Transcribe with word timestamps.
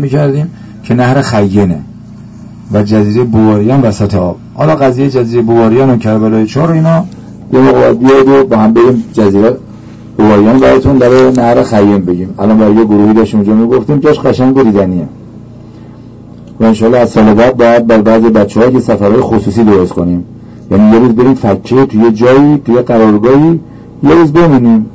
می‌کردیم 0.00 0.50
که 0.82 0.94
نهر 0.94 1.22
خیینه 1.22 1.78
و 2.72 2.82
جزیره 2.82 3.24
بواریان 3.24 3.80
وسط 3.80 4.14
آب. 4.14 4.36
حالا 4.54 4.74
قضیه 4.74 5.10
جزیره 5.10 5.42
بواریان 5.42 5.90
و 5.90 5.96
کربلای 5.96 6.46
چهار 6.46 6.72
اینا 6.72 7.04
یه 7.52 7.60
موقع 7.60 7.92
بیاد 7.92 8.28
و 8.28 8.44
با 8.44 8.56
هم 8.56 8.72
بریم 8.72 9.04
جزیره 9.12 9.56
بواریان 10.18 10.58
براتون 10.58 10.98
در 10.98 11.08
نهر 11.30 11.62
خیین 11.62 11.98
بگیم. 11.98 12.34
الان 12.38 12.58
برای 12.58 12.74
یه 12.74 12.84
گروهی 12.84 13.14
داشتیم 13.14 13.40
اونجا 13.40 13.54
می‌گفتیم 13.54 13.98
جاش 13.98 14.20
قشنگ 14.20 14.62
دیدنیه 14.62 15.08
و 16.60 16.64
انشالله 16.64 16.98
از 16.98 17.10
سال 17.10 17.34
بعد 17.34 17.56
باید 17.56 17.86
بر 17.86 18.00
بعضی 18.00 18.30
بچه 18.30 18.60
ها 18.60 18.80
سفرهای 18.80 19.20
خصوصی 19.20 19.64
درست 19.64 19.92
کنیم. 19.92 20.24
یعنی 20.70 20.90
یه 20.90 20.98
روز 20.98 21.12
بریم 21.12 21.34
فکه 21.34 21.86
توی 21.86 22.12
جایی 22.12 22.58
توی 22.64 22.76
قرارگاهی 22.76 23.60
یه 24.02 24.14
روز 24.14 24.32
بمونیم. 24.32 24.86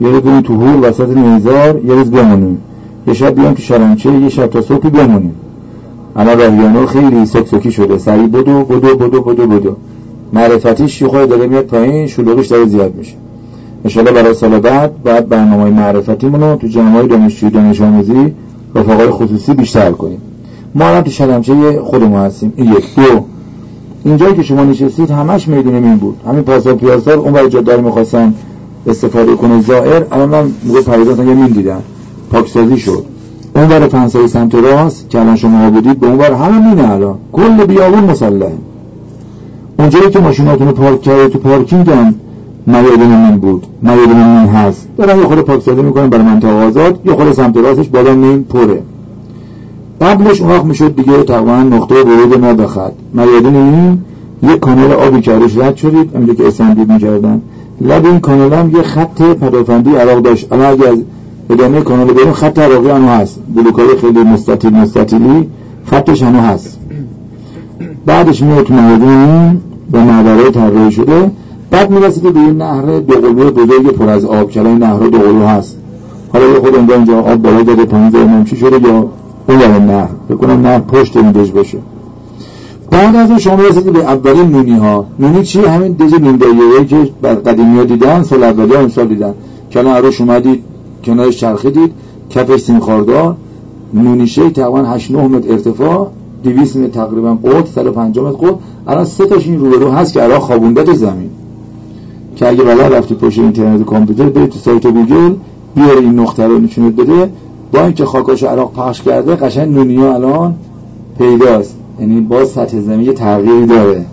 یه 0.00 0.08
روز 0.08 0.20
بریم 0.20 0.40
تو 0.40 0.54
هور 0.54 0.88
وسط 0.88 1.16
نیزار 1.16 1.80
یه 1.84 1.94
روز 1.94 2.10
بمونیم. 2.10 2.58
یه 3.06 3.14
شب 3.14 3.34
بیام 3.34 3.54
تو 3.54 3.62
شرانچه 3.62 4.12
یه 4.12 4.28
شب 4.28 4.46
تا 4.46 4.62
صبحی 4.62 4.90
بمونیم 4.90 5.34
اما 6.16 6.32
راهیانو 6.32 6.86
خیلی 6.86 7.26
سکسکی 7.26 7.72
شده. 7.72 7.98
سریع 7.98 8.26
بدو 8.26 8.64
بدو 8.64 8.96
بدو 8.96 9.20
بدو 9.20 9.46
بدو. 9.46 9.76
معرفتیش 10.32 11.02
یه 11.02 11.08
داره 11.08 11.46
میاد 11.46 11.64
پایین 11.64 12.06
شلوغش 12.06 12.46
داره 12.46 12.66
زیاد 12.66 12.94
میشه. 12.94 13.14
انشالله 13.84 14.12
برای 14.12 14.34
سال 14.34 14.58
بعد 14.58 15.02
باید 15.02 15.28
برنامه 15.28 15.70
معرفتیمون 15.70 16.40
رو 16.40 16.56
تو 16.56 16.66
جمعه 16.66 17.06
دانشجوی 17.06 17.50
دانش 17.50 17.80
آموزی 17.80 18.34
رفقای 18.74 19.10
خصوصی 19.10 19.54
بیشتر 19.54 19.90
کنیم. 19.90 20.20
ما 20.74 20.84
هم 20.84 21.00
تو 21.00 21.10
شلمچه 21.10 21.80
خودمون 21.80 22.20
هستیم. 22.20 22.52
این 22.56 22.72
یک. 22.72 22.94
دو. 22.96 23.24
اینجایی 24.04 24.34
که 24.34 24.42
شما 24.42 24.64
نشستید 24.64 25.10
همش 25.10 25.48
میدون 25.48 25.74
این 25.74 25.96
بود. 25.96 26.16
همین 26.28 26.42
پاسا 26.42 26.74
پیاسار 26.74 27.14
اون 27.14 27.32
برای 27.32 27.50
جادار 27.50 27.80
می‌خواستن 27.80 28.34
استفاده 28.86 29.34
کنه. 29.34 29.60
زائر 29.60 30.04
الان 30.12 30.28
من 30.28 30.52
موقع 30.64 30.82
پریدان 30.82 31.28
یه 31.28 31.34
مین 31.34 31.46
دیدن 31.46 31.82
پاکسازی 32.32 32.78
شد. 32.78 33.04
اون 33.56 33.66
برای 33.66 33.88
فنسای 33.88 34.28
سمت 34.28 34.54
راست 34.54 35.10
که 35.10 35.20
الان 35.20 35.36
شما 35.36 35.70
بودید 35.70 36.00
به 36.00 36.06
اون 36.06 36.16
بر 36.16 36.32
همه 36.32 36.68
مینه 36.68 36.90
الان. 36.90 37.14
کل 37.32 37.64
بیابون 37.64 38.04
مسلح. 38.04 38.48
اونجایی 39.78 40.10
که 40.10 40.18
ماشیناتون 40.18 40.66
رو 40.66 40.72
پارک 40.72 41.00
کرده 41.00 41.28
تو 41.28 41.38
پارکینگ 41.38 41.90
هم 41.90 42.14
میادین 42.66 43.16
مین 43.16 43.36
بود. 43.36 43.66
میادین 43.82 44.16
مین 44.16 44.48
هست. 44.48 44.88
دارن 44.98 45.18
یه 45.18 45.24
خود 45.24 45.40
پاکسازی 45.40 45.82
می‌کنن 45.82 46.08
برای 46.08 46.24
منطقه 46.24 46.52
آزاد 46.52 47.00
یه 47.06 47.12
خود 47.12 47.32
سمت 47.32 47.56
راستش 47.56 47.88
بالا 47.88 48.14
مین 48.14 48.44
پره. 48.44 48.82
قبلش 50.00 50.40
اون 50.40 50.50
وقت 50.50 50.64
می‌شد 50.64 50.96
دیگه 50.96 51.22
تقریبا 51.22 51.52
نقطه 51.52 51.94
ورود 51.94 52.40
ما 52.40 52.66
میادین 53.12 53.56
این 53.56 53.98
یه 54.42 54.56
کانال 54.56 54.92
آبی 54.92 55.20
که 55.20 55.32
رد 55.32 55.76
شدید. 55.76 56.14
همینجا 56.14 56.34
که 56.34 56.46
اسندید 56.46 56.92
می‌کردن. 56.92 57.40
لب 57.80 58.06
این 58.06 58.20
کانال 58.20 58.52
هم 58.52 58.76
یه 58.76 58.82
خط 58.82 59.22
پدافندی 59.22 59.90
عراق 59.90 60.18
داشت. 60.18 60.52
اما 60.52 60.64
اگه 60.64 60.88
از 60.88 60.98
ادامه 61.50 61.80
کانال 61.80 62.06
بریم 62.06 62.32
خط 62.32 62.58
عراقی 62.58 62.90
هم 62.90 63.04
هست. 63.04 63.40
بلوکای 63.54 63.96
خیلی 64.00 64.22
مستطیل 64.22 64.72
مستطیلی 64.72 65.48
خطش 65.86 66.22
هم 66.22 66.34
هست. 66.34 66.78
بعدش 68.06 68.42
میاد 68.42 68.64
تو 68.64 68.74
میادین 68.74 69.60
به 69.90 70.04
معبرهای 70.04 70.50
طراحی 70.50 70.92
شده. 70.92 71.30
بعد 71.70 71.90
می‌رسید 71.90 72.22
به 72.22 72.40
این 72.40 72.62
نهر 72.62 72.98
دوقلو 72.98 73.50
بزرگ 73.50 73.86
پر 73.90 74.08
از 74.08 74.24
آب. 74.24 74.50
که 74.50 74.60
این 74.60 74.78
نهر 74.78 74.98
دوقلو 74.98 75.46
هست؟ 75.46 75.76
حالا 76.32 76.46
یه 76.46 76.60
خود 76.60 76.90
اینجا 76.90 77.18
آب 77.18 77.42
بالا 77.42 77.62
داده 77.62 77.84
پایین 77.84 78.10
زیر 78.10 78.58
شده 78.58 78.88
یا 78.88 79.08
اون 79.48 79.86
نه 79.86 80.08
بکنم 80.30 80.66
نه 80.66 80.78
پشت 80.78 81.16
این 81.16 81.32
دژ 81.32 81.50
باشه. 81.50 81.78
بعد 82.90 83.16
از 83.16 83.28
اون 83.30 83.38
شما 83.38 83.62
رسید 83.62 83.92
به 83.92 83.98
اولین 83.98 84.50
نونی 84.50 84.78
ها 84.78 85.06
نونی 85.18 85.42
چی؟ 85.42 85.60
همین 85.60 85.92
دژ 85.92 86.14
نیمدایه 86.14 86.84
که 86.88 87.10
بر 87.22 87.34
قدیمی 87.34 87.78
ها 87.78 87.84
دیدن 87.84 88.22
سال 88.22 88.44
اولی 88.44 88.74
ها 88.74 88.88
سال 88.88 89.06
دیدن. 89.06 89.34
کنار 89.72 89.96
عروش 89.96 90.20
اومدید 90.20 90.64
کنارش 91.04 91.36
چرخیدید 91.36 91.92
کفش 92.30 92.60
سیم 92.60 92.80
خاردار 92.80 93.36
نونیشه 93.94 94.50
تقریبا 94.50 94.82
8 94.82 95.10
9 95.10 95.28
متر 95.28 95.52
ارتفاع. 95.52 96.08
200 96.44 96.76
متر 96.76 96.88
تقریبا 96.88 97.34
قد 97.34 97.66
150 97.66 98.30
متر 98.30 98.46
قد 98.46 98.54
الان 98.86 99.04
سه 99.04 99.26
تاش 99.26 99.46
این 99.46 99.58
روبرو 99.58 99.90
هست 99.90 100.12
که 100.12 100.20
عراق 100.20 100.42
خوابونده 100.42 100.94
زمین. 100.94 101.30
که 102.36 102.48
اگه 102.48 102.62
بالا 102.62 102.88
رفتی 102.88 103.14
پشت 103.14 103.38
اینترنت 103.38 103.84
کامپیوتر 103.84 104.28
برید 104.28 104.50
تو 104.50 104.58
سایت 104.58 104.86
گوگل 104.86 105.34
بیاری 105.74 106.04
این 106.04 106.18
نقطه 106.18 106.46
رو 106.46 106.58
نشونت 106.58 106.96
بده. 106.96 107.30
با 107.72 107.80
اینکه 107.84 108.04
خاکاش 108.04 108.42
عراق 108.42 108.72
پخش 108.72 109.02
کرده 109.02 109.36
قشنگ 109.36 109.74
نونیا 109.74 110.14
الان 110.14 110.54
پیداست. 111.18 111.76
یعنی 112.00 112.20
باز 112.20 112.48
سطح 112.48 112.80
زمین 112.80 113.06
یه 113.06 113.12
تغییری 113.12 113.66
داره. 113.66 114.04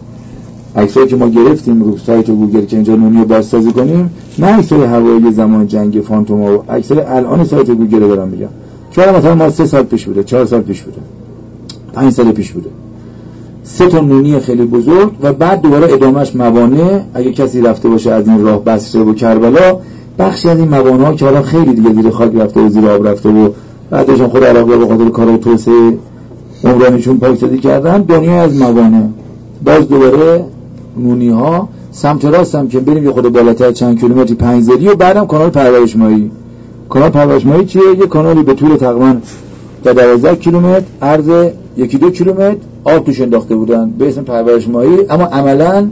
عکسایی 0.75 1.07
که 1.07 1.15
ما 1.15 1.29
گرفتیم 1.29 1.83
رو 1.83 1.97
سایت 1.97 2.31
گوگل 2.31 2.65
که 2.65 2.75
اینجا 2.75 2.95
نونیو 2.95 3.25
بازسازی 3.25 3.71
کنیم 3.71 4.09
نه 4.39 4.47
عکسای 4.47 4.83
هوایی 4.83 5.31
زمان 5.31 5.67
جنگ 5.67 6.01
فانتوم 6.07 6.41
و 6.41 6.57
عکسای 6.69 6.99
الان 6.99 7.43
سایت 7.43 7.71
گوگل 7.71 7.99
دارم 7.99 8.27
میگم. 8.27 8.47
چون 8.91 9.15
مثلا 9.15 9.35
ما 9.35 9.49
سه 9.49 9.65
سال 9.65 9.83
پیش 9.83 10.05
بوده 10.05 10.23
چهار 10.23 10.45
سال 10.45 10.61
پیش 10.61 10.81
بوده. 10.81 10.97
پنج 11.93 12.13
سال 12.13 12.31
پیش 12.31 12.51
بوده. 12.51 12.69
سه 13.63 13.87
تا 13.87 13.99
نونی 13.99 14.39
خیلی 14.39 14.65
بزرگ 14.65 15.11
و 15.21 15.33
بعد 15.33 15.61
دوباره 15.61 15.93
ادامهش 15.93 16.35
موانع 16.35 16.99
اگه 17.13 17.31
کسی 17.31 17.61
رفته 17.61 17.89
باشه 17.89 18.11
از 18.11 18.27
این 18.27 18.43
راه 18.43 18.63
بصره 18.63 19.01
و 19.01 19.13
کربلا 19.13 19.77
بخشی 20.19 20.49
از 20.49 20.57
این 20.57 20.67
موانع 20.67 21.15
که 21.15 21.25
حالا 21.25 21.41
خیلی 21.41 21.73
دیگه 21.73 21.93
زیر 21.93 22.09
خاک 22.09 22.35
رفته 22.35 22.61
و 22.61 22.69
زیر 22.69 22.87
آب 22.87 23.07
رفته 23.07 23.29
و 23.29 23.49
بعدش 23.89 24.21
خود 24.21 24.43
عراقی 24.43 24.77
به 24.77 24.87
خاطر 24.87 25.09
کار 25.09 25.37
توسعه 25.37 25.97
عمرانیشون 26.63 27.17
پاکسازی 27.17 27.57
کردن 27.57 28.01
دنیا 28.01 28.41
از 28.41 28.57
موانع. 28.57 29.03
باز 29.65 29.87
دوباره 29.87 30.45
نونی 30.97 31.29
ها 31.29 31.69
سمت 31.91 32.25
راست 32.25 32.55
هم 32.55 32.67
که 32.67 32.79
بریم 32.79 33.03
یه 33.03 33.11
خود 33.11 33.33
بالاتر 33.33 33.71
چند 33.71 33.99
کیلومتری 33.99 34.35
پنج 34.35 34.63
زدی 34.63 34.87
و 34.87 34.95
بعدم 34.95 35.25
کانال 35.25 35.49
پرورش 35.49 35.95
مایی 35.95 36.31
کانال 36.89 37.09
پرورش 37.09 37.45
مایی 37.45 37.65
چیه؟ 37.65 37.81
یه 37.99 38.07
کانالی 38.07 38.43
به 38.43 38.53
طول 38.53 38.77
تقریبا 38.77 39.15
تا 39.83 39.93
12 39.93 40.35
کیلومتر 40.35 40.83
عرض 41.01 41.29
یکی 41.77 41.97
دو 41.97 42.09
کیلومتر 42.09 42.55
آب 42.83 43.03
توش 43.03 43.21
انداخته 43.21 43.55
بودن 43.55 43.89
به 43.89 44.07
اسم 44.07 44.23
پرورش 44.23 44.67
مایی 44.67 44.97
اما 45.09 45.23
عملا 45.23 45.87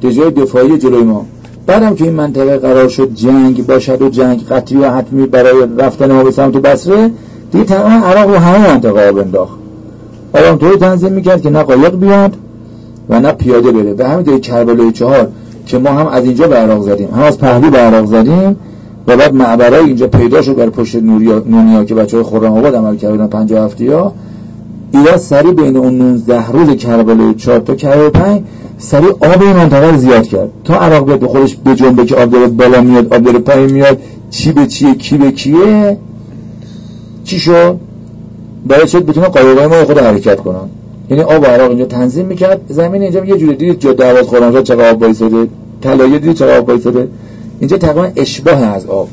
جای 0.00 0.30
دفاعی 0.30 0.78
جلوی 0.78 1.02
ما. 1.02 1.26
بعدم 1.66 1.94
که 1.94 2.04
این 2.04 2.14
منطقه 2.14 2.58
قرار 2.58 2.88
شد 2.88 3.14
جنگ 3.14 3.66
باشد 3.66 4.02
و 4.02 4.08
جنگ 4.08 4.46
قطعی 4.46 4.78
و 4.78 4.90
حتمی 4.90 5.26
برای 5.26 5.66
رفتن 5.78 6.12
ما 6.12 6.24
به 6.24 6.30
سمت 6.30 6.56
بصره 6.56 7.10
دیگه 7.52 7.64
تمام 7.64 8.04
عراق 8.04 8.30
و 8.30 8.34
همه 8.34 8.72
منطقه 8.72 9.08
آب 9.08 9.18
انداخت. 9.18 9.52
آرام 10.34 10.58
طوری 10.58 10.76
تنظیم 10.76 11.12
می‌کرد 11.12 11.42
که 11.42 11.50
نه 11.50 11.62
قایق 11.62 11.96
بیاد 11.96 12.36
و 13.08 13.20
نه 13.20 13.32
پیاده 13.32 13.72
بره. 13.72 13.94
به 13.94 14.08
همین 14.08 14.40
کربلای 14.40 14.92
چهار 14.92 15.28
که 15.66 15.78
ما 15.78 15.90
هم 15.90 16.06
از 16.06 16.24
اینجا 16.24 16.48
به 16.48 16.56
عراق 16.56 16.82
زدیم. 16.82 17.08
هم 17.14 17.22
از 17.22 17.38
پهلو 17.38 17.70
به 17.70 17.78
عراق 17.78 18.06
زدیم 18.06 18.56
و 19.06 19.16
بعد 19.16 19.34
معبرای 19.34 19.84
اینجا 19.84 20.06
پیدا 20.06 20.42
شد 20.42 20.56
بر 20.56 20.70
پشت 20.70 20.96
نوریا 20.96 21.42
نونیا 21.46 21.84
که 21.84 21.94
بچه 21.94 22.16
های 22.16 22.24
خورم 22.24 22.52
آباد 22.52 22.74
عمل 22.74 22.96
کردن 22.96 23.26
50 23.26 23.64
هفته 23.64 23.96
ها 23.96 24.12
ایران 24.92 25.18
سری 25.18 25.52
بین 25.52 25.76
اون 25.76 25.98
19 25.98 26.50
روز 26.50 26.76
کربلای 26.76 27.34
4 27.34 27.58
تا 27.58 27.74
کربلای 27.74 28.10
5 28.10 28.42
سری 28.78 29.06
آب 29.06 29.42
این 29.42 29.56
منطقه 29.56 29.96
زیاد 29.96 30.26
کرد. 30.26 30.50
تا 30.64 30.74
عراق 30.74 31.06
بیاد 31.06 31.20
به 31.20 31.28
خودش 31.28 31.56
به 31.56 31.74
جنبه 31.74 32.04
که 32.04 32.16
آب 32.16 32.30
داره 32.30 32.48
بالا 32.48 32.80
میاد 32.80 33.14
آب 33.14 33.22
داره 33.22 33.38
پایین 33.38 33.70
میاد 33.70 33.98
چی 34.30 34.52
به 34.52 34.66
چیه 34.66 34.94
کی 34.94 35.18
به 35.18 35.30
کیه؟ 35.30 35.98
چی 37.24 37.38
شد؟ 37.38 37.76
باید 38.68 38.86
شد 38.86 39.06
بتونه 39.06 39.26
قایقای 39.26 39.66
ما 39.66 39.84
خود 39.84 39.98
حرکت 39.98 40.40
کنن. 40.40 40.68
یعنی 41.12 41.24
آب 41.24 41.46
عراق 41.46 41.68
اینجا 41.68 41.84
تنظیم 41.84 42.26
می‌کرد. 42.26 42.60
زمین 42.68 43.02
اینجا 43.02 43.24
یه 43.24 43.36
جوری 43.36 43.56
دید 43.56 43.80
جا 43.80 43.92
دعوت 43.92 44.22
خورانجا 44.22 44.62
چقدر 44.62 44.90
آب 44.90 44.98
بایستده 44.98 45.48
طلایه 45.80 46.18
دید 46.18 46.34
چقدر 46.34 46.58
آب 46.58 46.66
بایستده 46.66 47.08
اینجا 47.60 47.76
تقریبا 47.76 48.08
اشباه 48.16 48.62
از 48.62 48.86
آب. 48.86 49.08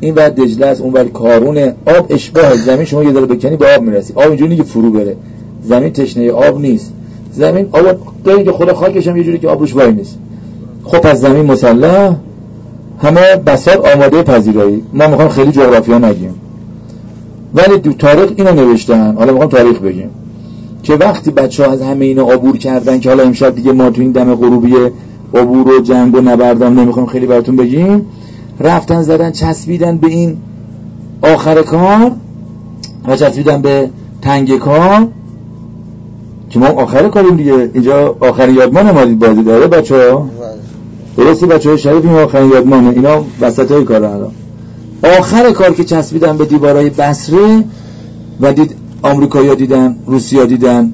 این 0.00 0.14
بعد 0.14 0.34
دجله 0.34 0.66
است 0.66 0.80
اون 0.80 0.92
بعد 0.92 1.12
کارون 1.12 1.58
آب 1.86 2.06
اشباه. 2.10 2.56
زمین 2.56 2.84
شما 2.84 3.04
یه 3.04 3.12
ذره 3.12 3.26
بکنی 3.26 3.56
به 3.56 3.74
آب 3.76 3.82
می‌رسی. 3.82 4.12
آب 4.16 4.28
اینجوری 4.28 4.56
که 4.56 4.62
فرو 4.62 4.90
بره. 4.90 5.16
زمین 5.62 5.92
تشنه 5.92 6.30
آب 6.30 6.60
نیست. 6.60 6.92
زمین 7.32 7.68
آب 7.72 7.84
دارین 8.24 8.44
که 8.44 8.52
خود 8.52 8.72
خاکش 8.72 9.08
هم 9.08 9.16
یه 9.16 9.24
جوری 9.24 9.38
که 9.38 9.48
آب 9.48 9.74
وای 9.74 9.92
نیست. 9.92 10.18
خب 10.84 11.06
از 11.06 11.20
زمین 11.20 11.46
مسلح. 11.46 12.16
همه 13.02 13.36
بساط 13.46 13.94
آماده 13.94 14.22
پذیرایی. 14.22 14.82
ما 14.92 15.06
می‌خوام 15.06 15.28
خیلی 15.28 15.52
جغرافیا 15.52 15.98
نگیم. 15.98 16.34
ولی 17.54 17.78
دو 17.78 17.92
تاریخ 17.92 18.32
اینو 18.36 18.52
نوشتن. 18.52 19.14
حالا 19.14 19.32
می‌خوام 19.32 19.50
تاریخ 19.50 19.78
بگیم. 19.78 20.10
که 20.88 20.94
وقتی 20.94 21.30
بچه 21.30 21.64
ها 21.64 21.72
از 21.72 21.82
همه 21.82 22.04
اینا 22.04 22.22
عبور 22.22 22.56
کردن 22.56 23.00
که 23.00 23.08
حالا 23.08 23.22
امشب 23.22 23.54
دیگه 23.54 23.72
ما 23.72 23.90
تو 23.90 24.00
این 24.00 24.12
دم 24.12 24.34
غروبی 24.34 24.74
عبور 25.34 25.68
و 25.68 25.80
جنگ 25.80 26.14
و 26.14 26.20
نبردم 26.20 26.80
نمی‌خوام 26.80 27.06
خیلی 27.06 27.26
براتون 27.26 27.56
بگیم 27.56 28.06
رفتن 28.60 29.02
زدن 29.02 29.30
چسبیدن 29.30 29.98
به 29.98 30.06
این 30.06 30.36
آخر 31.22 31.62
کار 31.62 32.12
و 33.08 33.16
چسبیدن 33.16 33.62
به 33.62 33.90
تنگ 34.22 34.58
کار 34.58 35.06
که 36.50 36.58
ما 36.58 36.66
آخر 36.66 37.08
کاریم 37.08 37.36
دیگه. 37.36 37.70
اینجا 37.74 38.16
آخر 38.20 38.48
یادمان 38.48 38.88
اومدید 38.88 39.18
بازی 39.18 39.42
داره 39.42 39.66
بچه 39.66 40.12
ها 40.12 40.28
درستی 41.16 41.46
بچه 41.46 41.68
های 41.68 41.78
شریف 41.78 42.04
این 42.04 42.14
آخر 42.14 42.44
یادمانه 42.44 42.88
اینا 42.88 43.24
وسط 43.40 43.72
های 43.72 43.84
کار 43.84 44.04
الان. 44.04 44.30
آخر 45.18 45.50
کار 45.50 45.74
که 45.74 45.84
چسبیدن 45.84 46.36
به 46.36 46.44
دیوارای 46.44 46.90
بسره 46.90 47.64
و 48.40 48.52
دید 48.52 48.87
آمریکایی 49.02 49.56
دیدن 49.56 49.96
روسیا 50.06 50.44
دیدن 50.44 50.92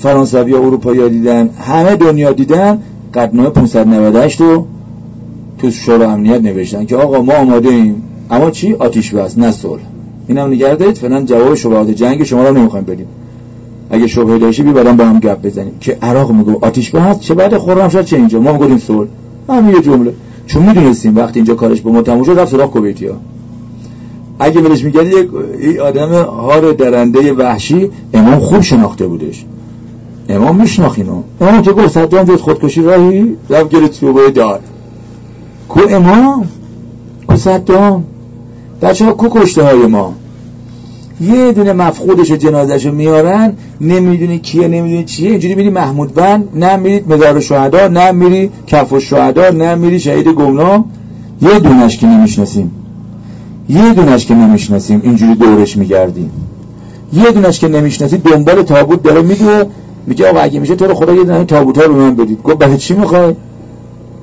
فرانسوی 0.00 0.54
اروپایی 0.54 1.08
دیدن 1.10 1.48
همه 1.48 1.96
دنیا 1.96 2.32
دیدن. 2.32 2.78
قدنامه 3.14 3.50
598 3.50 4.40
رو 4.40 4.66
تو 5.58 5.70
شورای 5.70 6.06
امنیت 6.06 6.42
نوشتن 6.42 6.84
که 6.84 6.96
آقا 6.96 7.22
ما 7.22 7.32
آماده 7.32 7.68
ایم. 7.68 8.02
اما 8.30 8.50
چی؟ 8.50 8.74
آتیش 8.74 9.14
بس 9.14 9.38
نه 9.38 9.50
صلح. 9.50 9.80
اینم 10.26 10.48
نگه 10.48 10.74
دارید؟ 10.74 10.96
فعلا 10.96 11.22
جواب 11.22 11.54
شبهات 11.54 11.90
جنگ 11.90 12.22
شما 12.22 12.48
رو 12.48 12.58
نمی‌خوایم 12.58 12.84
بدیم. 12.84 13.06
اگه 13.90 14.06
شبهه 14.06 14.38
داشتی 14.38 14.62
بی 14.62 14.72
با 14.72 14.80
هم 14.80 15.18
گپ 15.18 15.42
بزنیم. 15.42 15.72
که 15.80 15.98
عراق 16.02 16.32
میگو 16.32 16.58
آتیش 16.60 16.94
هست 16.94 17.20
چه 17.20 17.34
بعد 17.34 17.56
خورم 17.56 17.88
شد 17.88 18.04
چه 18.04 18.16
اینجا؟ 18.16 18.40
ما 18.40 18.52
میگیم 18.52 18.78
صلح. 18.78 19.08
همین 19.48 19.74
یه 19.74 19.80
جمله. 19.80 20.12
چون 20.46 20.62
می‌دونستیم 20.62 21.16
وقتی 21.16 21.38
اینجا 21.38 21.54
کارش 21.54 21.80
به 21.80 22.24
شد 22.24 22.38
رفت 22.38 22.52
سراغ 22.52 22.70
کویتی 22.70 23.06
ها 23.06 23.14
اگه 24.42 24.60
بلش 24.60 24.84
میگردی 24.84 25.10
یک 25.10 25.78
آدم 25.78 26.12
هار 26.12 26.72
درنده 26.72 27.32
وحشی 27.32 27.90
امام 28.14 28.38
خوب 28.38 28.60
شناخته 28.60 29.06
بودش. 29.06 29.44
امام 30.28 30.56
میشناخینو 30.56 31.22
امام 31.40 31.62
که 31.62 31.72
گفت 31.72 31.88
صدام 31.88 32.36
خودکشی 32.36 32.82
راهی 32.82 33.36
رفت 33.50 33.68
گرد 33.68 33.86
توبه 33.86 34.30
داد 34.30 34.60
کو 35.68 35.80
امام؟ 35.90 36.48
کو 37.26 37.36
صدام؟ 37.36 38.04
بچه 38.82 39.04
ها 39.04 39.12
کو 39.12 39.40
کشته 39.40 39.62
های 39.62 39.86
ما؟ 39.86 40.14
یه 41.20 41.52
دونه 41.52 41.72
مفقودش 41.72 42.30
و 42.30 42.36
جنازش 42.36 42.86
رو 42.86 42.94
میارن 42.94 43.52
نمی‌دونی 43.80 44.38
کیه 44.38 44.68
نمی‌دونی 44.68 45.04
چیه 45.04 45.30
اینجوری 45.30 45.54
میری 45.54 45.70
محمود 45.70 46.14
بند 46.14 46.48
نه 46.54 46.76
میرید 46.76 47.12
مزار 47.12 47.40
شهدا 47.40 47.88
نه 47.88 48.12
میری 48.12 48.50
کف 48.66 48.98
شهدا 48.98 49.50
نه 49.50 49.74
میری 49.74 50.00
شهید 50.00 50.28
گمنام. 50.28 50.84
یه 51.42 51.58
دونش 51.58 51.98
که 51.98 52.06
نمی‌شناسیم. 52.06 52.81
یه 53.68 53.94
دونش 53.94 54.26
که 54.26 54.34
نمی‌شناسیم 54.34 55.00
اینجوری 55.04 55.34
دورش 55.34 55.76
میگردیم. 55.76 56.30
یه 57.12 57.30
دونش 57.30 57.60
که 57.60 57.68
نمی‌شناسی 57.68 58.18
دنبال 58.18 58.62
تابوت 58.62 59.02
داره 59.02 59.22
میگه 59.22 59.66
میگه 60.06 60.30
آقا 60.30 60.40
اگه 60.40 60.60
میشه 60.60 60.76
تو 60.76 60.86
رو 60.86 60.94
خدا 60.94 61.12
یه 61.14 61.24
دونه 61.24 61.44
تابوت 61.44 61.78
ها 61.78 61.84
رو 61.84 61.96
من 61.96 62.14
بدید. 62.16 62.42
گفت 62.42 62.58
برای 62.58 62.76
چی 62.76 62.94
می‌خوای؟ 62.94 63.34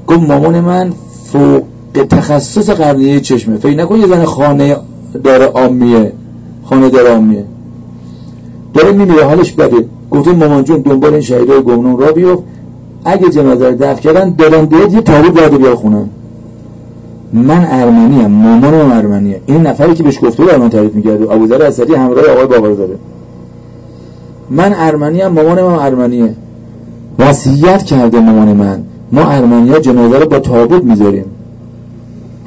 گفت 0.08 0.20
مامان 0.20 0.60
من 0.60 0.94
فوق 1.32 1.64
تخصص 2.10 2.70
قرنیه 2.70 3.20
چشمه. 3.20 3.58
فکر 3.58 3.76
نکن 3.76 4.00
یه 4.00 4.08
زن 4.08 4.26
خانه 4.26 4.78
داره 5.24 5.48
آمیه 5.48 6.14
خانه 6.64 6.90
داره 6.90 7.16
آمیه 7.16 7.46
داره 8.74 8.92
میمیره 8.92 9.26
حالش 9.26 9.52
بده. 9.52 9.86
گفته 10.12 10.32
مامان 10.32 10.64
جون 10.64 10.82
دنبال 10.82 11.14
این 11.14 11.22
شهیدای 11.22 11.62
گمنون 11.62 11.98
را 11.98 12.12
بیفت. 12.12 12.44
اگه 13.06 13.30
جنازه 13.30 13.70
رو 13.70 13.76
دفن 13.76 13.96
کردن 13.96 14.30
دیت 14.66 14.94
یه 14.94 15.02
تابوت 15.02 15.32
برده 15.32 15.58
بیا 15.58 15.76
خونه 15.76 16.06
من 17.34 17.68
ارمنی 17.70 18.22
ام 18.22 18.32
مامانم 18.32 18.92
ارمنیه. 18.92 19.42
این 19.46 19.62
نفری 19.62 19.94
که 19.94 20.04
بهش 20.04 20.20
گفته 20.24 20.44
بود 20.44 20.54
من 20.54 20.70
تعریف 20.70 20.94
می‌کرد 20.96 21.22
ابوذر 21.22 21.62
اسدی 21.64 21.94
همراه 21.94 22.26
آقای 22.26 22.76
داره. 22.76 22.96
من 24.50 24.74
ارمنی 24.76 25.22
ام 25.22 25.32
مامانم 25.32 25.66
ارمنیه. 25.66 26.36
وصیت 27.20 27.84
کرده 27.84 28.20
مامان 28.20 28.54
من. 28.54 28.84
ما 29.12 29.22
ارمنی 29.22 29.80
جنازه 29.80 30.20
رو 30.20 30.26
با 30.26 30.40
تابوت 30.40 30.84
می‌ذاریم. 30.84 31.26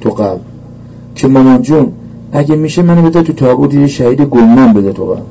تو 0.00 0.10
قبل 0.10 0.40
که 1.14 1.28
مامان 1.28 1.62
جون 1.62 1.92
اگه 2.32 2.56
میشه 2.56 2.82
منو 2.82 3.02
بده 3.02 3.22
تو 3.22 3.32
تابوت 3.32 3.74
یه 3.74 3.86
شهید 3.86 4.20
گلمان 4.20 4.72
بده 4.72 4.92
تو 4.92 5.04
قبل 5.04 5.22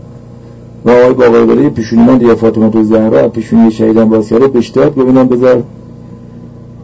و 0.85 0.89
آقای 0.89 1.13
باقر 1.13 1.45
داره 1.45 1.69
پیشونی 1.69 2.03
من 2.03 2.17
دیگه 2.17 2.35
فاطمه 2.35 2.69
تو 2.69 2.83
زهرا 2.83 3.29
پیشونی 3.29 3.71
شهیدم 3.71 4.09
باز 4.09 4.29
کرده 4.29 4.47
بشتاد 4.47 4.95
ببینم 4.95 5.27
بذار 5.27 5.63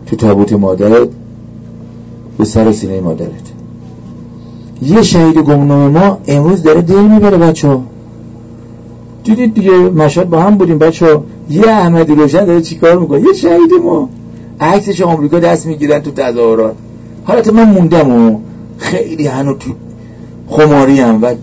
تو 0.06 0.16
تابوت 0.16 0.54
مادرت 0.54 1.08
به 2.38 2.46
سر 2.46 2.72
سینه 2.72 3.02
مادرت. 3.02 3.52
یه 4.82 5.02
شهید 5.02 5.38
گمنام 5.38 5.92
ما 5.92 6.18
امروز 6.28 6.64
داره 6.64 6.82
دل 6.82 7.02
می‌بره 7.02 7.38
بچه 7.38 7.78
دیدید 9.24 9.54
دیگه 9.54 9.72
مشهد 9.72 10.30
با 10.30 10.40
هم 10.42 10.56
بودیم 10.56 10.78
بچه 10.78 11.20
یه 11.50 11.68
احمدی 11.68 12.16
روشن 12.16 12.46
داره 12.46 12.62
چیکار 12.62 13.00
می‌کنه؟ 13.00 13.22
یه 13.22 13.34
شهید 13.34 13.72
ما. 13.86 14.10
عکسش 14.60 15.02
آمریکا 15.02 15.40
دست 15.40 15.66
می‌گیرن 15.66 16.00
تو 16.00 16.12
تظاهرات. 16.12 16.76
حالت 17.24 17.54
من 17.54 17.70
موندم 17.70 18.12
و 18.12 18.40
خیلی 18.78 19.28
هنو 19.28 19.54
تو 19.54 19.72
خماری 20.48 21.00
هم 21.00 21.22
و 21.22 21.34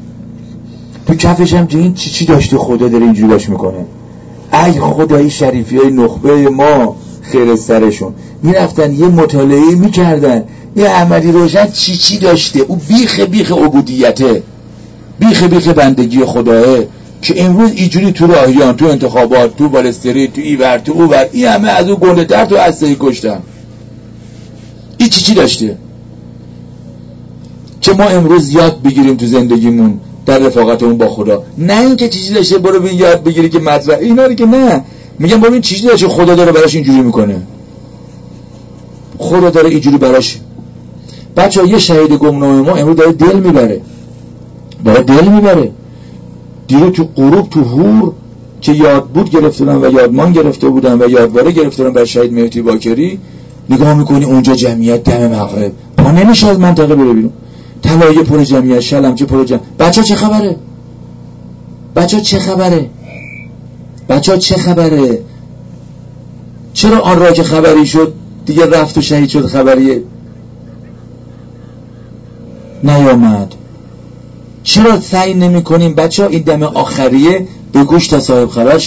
تو 1.06 1.14
کفش 1.14 1.54
هم 1.54 1.66
این 1.70 1.94
چی 1.94 2.10
چی 2.10 2.26
داشته 2.26 2.58
خدا 2.58 2.88
داره 2.88 3.04
اینجوری 3.04 3.32
باش 3.32 3.48
می‌کنه. 3.48 3.84
ای 4.52 4.72
خدایی 4.72 5.30
شریفی 5.30 5.76
های 5.76 5.90
نخبه 5.90 6.48
ما 6.48 6.96
خیر 7.22 7.56
سرشون. 7.56 8.12
می‌رفتن 8.42 8.92
یه 8.92 9.08
مطالعه 9.08 9.74
می‌کردن. 9.74 10.44
یه 10.76 10.84
احمدی 10.84 11.32
روشن 11.32 11.70
چی 11.70 11.96
چی 11.96 12.18
داشته؟ 12.18 12.60
او 12.60 12.76
بیخ 12.76 13.20
بیخ 13.20 13.52
عبودیته. 13.52 14.42
بیخ 15.18 15.42
بیخ 15.42 15.68
بندگی 15.68 16.24
خداه 16.24 16.78
که 17.22 17.44
امروز 17.44 17.70
اینجوری 17.74 18.12
تو 18.12 18.26
راهیان 18.26 18.76
تو 18.76 18.86
انتخابات 18.86 19.56
تو 19.56 19.68
بالستری 19.68 20.28
تو 20.28 20.40
ایور 20.40 20.78
تو 20.78 20.92
اوور 20.92 21.28
این 21.32 21.46
همه 21.46 21.68
از 21.68 21.88
او 21.88 21.96
گنده 21.96 22.24
تر 22.24 22.44
تو 22.44 22.56
اصلی 22.56 22.96
کشتن. 23.00 23.40
این 24.98 25.08
چی 25.08 25.20
چی 25.20 25.34
داشته؟ 25.34 25.76
که 27.80 27.92
ما 27.92 28.04
امروز 28.04 28.52
یاد 28.52 28.82
بگیریم 28.82 29.16
تو 29.16 29.26
زندگیمون 29.26 30.00
در 30.26 30.38
رفاقتمون 30.38 30.98
با 30.98 31.08
خدا. 31.08 31.42
نه 31.58 31.80
اینکه 31.80 32.08
چیزی 32.08 32.34
داشته 32.34 32.58
برو 32.58 32.80
بین 32.80 32.98
یاد 32.98 33.24
بگیری 33.24 33.48
که 33.48 33.58
مطرح 33.58 33.98
اینا 33.98 34.26
رو 34.26 34.34
که 34.34 34.46
نه. 34.46 34.84
میگم 35.18 35.40
ببین 35.40 35.60
چیزی 35.60 35.86
داشته 35.86 36.08
خدا 36.08 36.34
داره 36.34 36.52
براش 36.52 36.74
اینجوری 36.74 37.00
می‌کنه. 37.00 37.42
خدا 39.18 39.50
داره 39.50 39.70
اینجوری 39.70 39.98
براش 39.98 40.38
بچه 41.36 41.68
یه 41.68 41.78
شهید 41.78 42.12
گمنام 42.12 42.60
ما 42.60 42.74
امروز 42.74 42.96
داره 42.96 43.12
دل 43.12 43.40
می‌بره. 43.40 43.80
داره 44.84 45.02
دل 45.02 45.28
می‌بره. 45.28 45.70
دیگه 46.66 46.90
تو 46.90 47.04
غروب 47.16 47.50
تو 47.50 47.64
هور 47.64 48.12
که 48.60 48.72
یاد 48.72 49.08
بود 49.08 49.30
گرفتن 49.30 49.68
و 49.68 49.92
یادمان 49.92 50.32
گرفته 50.32 50.68
بودن 50.68 51.02
و 51.02 51.10
یادواره 51.10 51.52
گرفتن 51.52 51.90
بر 51.90 52.04
شهید 52.04 52.32
مهدی 52.32 52.62
باکری 52.62 53.18
نگاه 53.70 53.94
می‌کنی 53.94 54.24
اونجا 54.24 54.54
جمعیت 54.54 55.04
دم 55.04 55.26
مغرب. 55.26 55.72
پا 55.96 56.10
نمیشه 56.10 56.46
از 56.46 56.58
منطقه 56.58 56.94
بره 56.94 57.12
بیرون. 57.12 57.32
طلایه 57.82 58.22
پر 58.22 58.44
جمعیت 58.44 58.80
چه 58.80 59.24
پر 59.24 59.44
جمعیت 59.44 59.62
بچه 59.78 60.02
چه 60.02 60.14
خبره؟ 60.14 60.56
بچه 61.96 62.20
چه 62.20 62.38
خبره؟ 62.38 62.90
بچه 64.08 64.38
چه 64.38 64.56
خبره؟ 64.56 65.18
چرا 66.72 67.00
آن 67.00 67.18
را 67.18 67.32
که 67.32 67.42
خبری 67.42 67.86
شد 67.86 68.12
دیگه 68.46 68.66
رفت 68.66 68.98
و 68.98 69.00
شهید 69.00 69.28
شد 69.28 69.46
خبریه؟ 69.46 70.02
نیامد. 72.84 73.54
چرا 74.62 75.00
سعی 75.00 75.34
نمی 75.34 75.62
کنیم 75.62 75.94
بچه 75.94 76.22
ها 76.22 76.28
این 76.28 76.42
دم 76.42 76.62
آخریه 76.62 77.48
به 77.72 77.84
گوش 77.84 78.08
تا 78.08 78.20
صاحب 78.20 78.48
خبر 78.48 78.78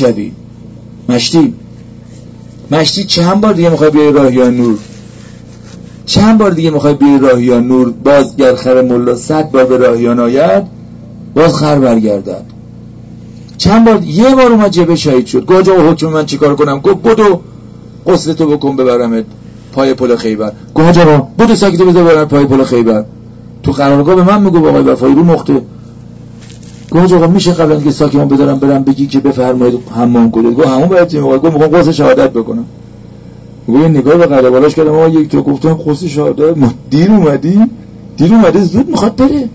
مشتی 1.09 1.53
مشتی 2.71 3.03
چند 3.03 3.41
بار 3.41 3.53
دیگه 3.53 3.69
می‌خوای 3.69 3.89
بیای 3.89 4.11
راهیان 4.11 4.57
نور؟ 4.57 4.77
چند 6.05 6.37
بار 6.37 6.51
دیگه 6.51 6.69
می‌خوای 6.69 6.93
بیای 6.93 7.19
راهیان 7.19 7.67
نور؟ 7.67 7.93
باز 8.03 8.37
گر 8.37 8.55
خر 8.55 8.81
ملا 8.81 9.15
صد 9.15 9.51
بار 9.51 9.65
به 9.65 9.77
راهیان 9.77 10.19
آید 10.19 10.63
باز 11.35 11.55
خر 11.55 11.79
برگردد. 11.79 12.45
چند 13.57 13.85
بار 13.85 14.03
یه 14.03 14.35
بار 14.35 14.51
اومد 14.51 14.71
جبه 14.71 14.95
شهید 14.95 15.25
شد. 15.25 15.45
گفت 15.45 15.67
و 15.67 15.91
حکم 15.91 16.07
من 16.07 16.25
چیکار 16.25 16.55
کنم؟ 16.55 16.79
گفت 16.79 17.03
بدو 17.03 17.41
قصلتو 18.07 18.57
بکن 18.57 18.75
ببرمت 18.75 19.25
پای 19.71 19.93
پل 19.93 20.15
خیبر. 20.15 20.51
گفت 20.75 20.97
آقا 20.97 21.27
بدو 21.39 21.55
ساکتو 21.55 21.85
بذار 21.85 22.25
پای 22.25 22.45
پل 22.45 22.63
خیبر. 22.63 23.03
تو 23.67 23.73
قرارگاه 23.73 24.15
به 24.15 24.23
من 24.23 24.41
میگو 24.41 24.67
آقای 24.67 24.81
وفایی 24.81 25.15
رو 25.15 25.23
نقطه 25.23 25.61
گفت 26.91 27.13
آقا 27.13 27.27
میشه 27.27 27.51
قبل 27.51 27.71
اینکه 27.71 27.91
ساکمون 27.91 28.27
بدارم 28.27 28.59
برم 28.59 28.83
بگی 28.83 29.07
که 29.07 29.19
بفرمایید 29.19 29.79
حمام 29.95 30.31
کنید 30.31 30.55
گفت 30.55 30.67
همون 30.67 30.87
باید 30.87 31.07
تیم 31.07 31.21
گفت 31.21 31.53
می‌خوام 31.53 31.67
قصه 31.67 31.91
شهادت 31.91 32.29
بکنم. 32.29 32.65
گفت 33.67 33.85
نگاه 33.85 34.17
به 34.17 34.25
قره 34.25 34.49
بالاش 34.49 34.75
کردم. 34.75 34.91
ما 34.91 35.07
یک 35.07 35.29
تو 35.29 35.41
گفتم 35.41 35.73
قصه 35.73 36.07
شهادت. 36.07 36.57
ما 36.57 36.73
دیر 36.89 37.11
اومدی؟ 37.11 37.59
دیر 38.17 38.33
اومده 38.33 38.63
زود 38.63 38.89
می‌خواد 38.89 39.15
بره. 39.15 39.49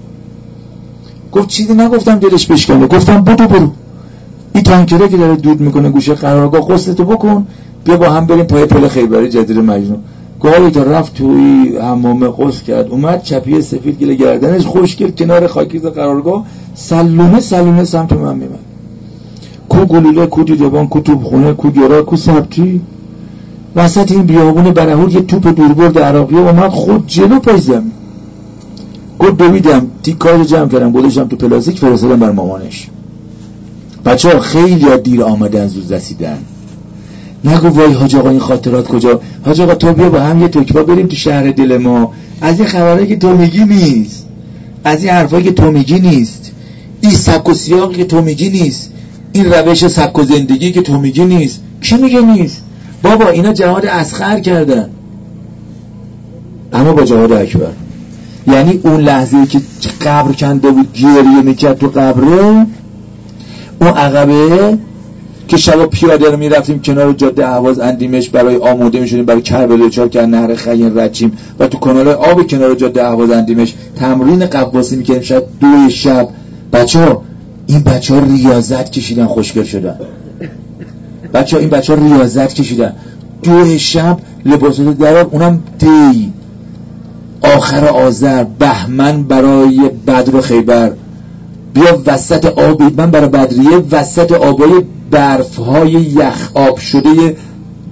گفت 1.32 1.48
چیزی 1.48 1.74
نگفتم 1.74 2.18
دلش 2.18 2.46
بشکنه. 2.46 2.86
گفتم 2.86 3.24
بدو 3.24 3.46
برو. 3.46 3.70
این 4.54 4.64
تانکره 4.64 5.08
که 5.08 5.16
داره 5.16 5.36
دود 5.36 5.60
می‌کنه 5.60 5.90
گوشه 5.90 6.14
قرارگاه 6.14 6.68
قصتو 6.68 7.04
بکن. 7.04 7.46
بیا 7.84 7.96
با 7.96 8.10
هم 8.10 8.26
بریم 8.26 8.44
پای 8.44 8.66
پل 8.66 8.88
خیبری 8.88 9.28
جدیر 9.28 9.60
مجنون. 9.60 9.98
گاهی 10.42 10.70
تا 10.70 10.82
رفت 10.82 11.14
توی 11.14 11.78
حمام 11.78 12.30
قص 12.30 12.62
کرد. 12.62 12.88
اومد 12.88 13.22
چپی 13.22 13.62
سفید 13.62 13.98
گله 13.98 14.14
گردنش 14.14 14.66
خوش 14.66 14.96
کرد 14.96 15.16
کنار 15.16 15.46
خاکیز 15.46 15.82
قرارگاه. 15.82 16.46
سلونه 16.74 17.40
سلونه 17.40 17.84
سمت 17.84 18.12
من 18.12 18.34
میمد 18.34 18.58
کو 19.68 19.84
گلوله 19.84 20.26
کو 20.26 20.42
دیدبان 20.42 20.86
کو 20.88 21.00
توبخونه 21.00 21.52
کو 21.52 21.70
گرا 21.70 22.02
کو 22.02 22.16
سبتی. 22.16 22.80
وسط 23.76 24.12
این 24.12 24.22
بیابون 24.22 24.70
برهور 24.70 25.12
یه 25.12 25.20
توپ 25.20 25.48
دوربرد 25.56 25.98
عراقی 25.98 26.36
اومد 26.36 26.70
خود 26.70 27.06
جلو 27.06 27.38
پای 27.38 27.60
زمین. 27.60 27.92
گفت 29.18 29.36
دویدم 29.36 29.86
تیکار 30.02 30.44
جمع 30.44 30.68
کردم 30.68 30.92
گذاشتم 30.92 31.28
تو 31.28 31.36
پلاستیک 31.36 31.78
فرستادم 31.78 32.20
بر 32.20 32.30
مامانش. 32.30 32.88
بچه 34.04 34.32
ها 34.32 34.40
خیلی 34.40 34.98
دیر 35.04 35.22
آمدن 35.22 35.66
زود 35.66 35.92
رسیدن. 35.92 36.38
نگو 37.44 37.68
وای 37.68 37.92
حاج 37.92 38.16
آقا 38.16 38.30
این 38.30 38.40
خاطرات 38.40 38.88
کجا. 38.88 39.20
حاج 39.44 39.60
آقا 39.60 39.74
تو 39.74 39.92
بیا 39.92 40.10
با 40.10 40.20
هم 40.20 40.42
یه 40.42 40.48
تکبا 40.48 40.82
بریم 40.82 41.06
تو 41.06 41.16
شهر 41.16 41.50
دل 41.50 41.76
ما. 41.76 42.12
از 42.40 42.58
این 42.58 42.68
خبرهایی 42.68 43.06
که 43.06 43.16
تو 43.16 43.36
میگی 43.36 43.64
نیست. 43.64 44.26
از 44.84 45.04
این 45.04 45.12
حرفایی 45.12 45.44
که 45.44 45.52
تو 45.52 45.70
میگی 45.70 46.00
نیست. 46.00 46.52
این 47.00 47.12
سبک 47.12 47.48
و 47.48 47.54
سیاقی 47.54 47.96
که 47.96 48.04
تو 48.04 48.22
میگی 48.22 48.50
نیست. 48.50 48.92
این 49.32 49.52
روش 49.52 49.86
سبک 49.86 50.18
و 50.18 50.22
زندگی 50.22 50.72
که 50.72 50.82
تو 50.82 50.98
میگی 50.98 51.24
نیست. 51.24 51.60
کی 51.80 51.96
میگه 51.96 52.20
نیست؟ 52.20 52.62
بابا 53.02 53.28
اینا 53.28 53.52
جهاد 53.52 53.86
اسخر 53.86 54.40
کردن 54.40 54.90
اما 56.72 56.92
با 56.92 57.04
جهاد 57.04 57.32
اکبر. 57.32 57.66
یعنی 58.46 58.80
اون 58.82 59.00
لحظه 59.00 59.46
که 59.46 59.60
قبر 60.04 60.32
کنده 60.32 60.70
بود 60.70 60.92
گریه 60.92 61.42
می‌کرد 61.44 61.78
تو 61.78 61.86
قبره 61.86 62.66
اون 63.80 63.88
عقبه 63.88 64.78
که 65.52 65.58
شبا 65.58 65.86
پیاده 65.86 66.30
رو 66.30 66.36
می‌رفتیم 66.36 66.80
کنار 66.80 67.12
جاده 67.12 67.46
اهواز 67.46 67.78
اندیمش 67.78 68.28
برای 68.28 68.56
آموده 68.56 69.00
می‌شدیم 69.00 69.24
برای 69.24 69.42
کربلا 69.42 69.88
چهار 69.88 70.08
که 70.08 70.22
نهر 70.22 70.54
خیین 70.54 70.98
رچیم 70.98 71.38
و 71.58 71.66
تو 71.66 71.78
کانال 71.78 72.08
آب 72.08 72.46
کنار 72.46 72.74
جاده 72.74 73.04
اهواز 73.04 73.30
اندیمش 73.30 73.74
تمرین 73.96 74.46
قباسی 74.46 74.96
می‌کردیم. 74.96 75.22
شاید 75.22 75.42
دو 75.60 75.90
شب. 75.90 76.28
بچه 76.72 76.98
ها 76.98 77.22
این 77.66 77.80
بچه 77.80 78.14
ها 78.14 78.20
ریاضت 78.20 78.90
کشیدن 78.90 79.26
خوشگل 79.26 79.62
شدن. 79.62 79.96
بچه 81.34 81.56
ها 81.56 81.60
این 81.60 81.70
بچه 81.70 81.94
ها 81.94 82.06
ریاضت 82.06 82.54
کشیدن. 82.54 82.92
دو 83.42 83.78
شب 83.78 84.18
لباسات 84.46 84.98
در 84.98 85.16
اونم 85.16 85.62
دی. 85.78 86.32
آخر 87.56 87.84
آذر 87.84 88.44
بهمن 88.44 89.22
برای 89.22 89.90
بدر 90.06 90.36
و 90.36 90.40
خیبر. 90.40 90.92
بیا 91.74 92.02
وسط 92.06 92.44
آب 92.44 92.82
من 92.82 93.10
برای 93.10 93.28
بدریه 93.28 93.76
وسط 93.90 94.32
آبای 94.32 94.70
برف 95.10 95.56
های 95.56 95.90
یخ 95.90 96.50
آب 96.54 96.78
شده 96.78 97.36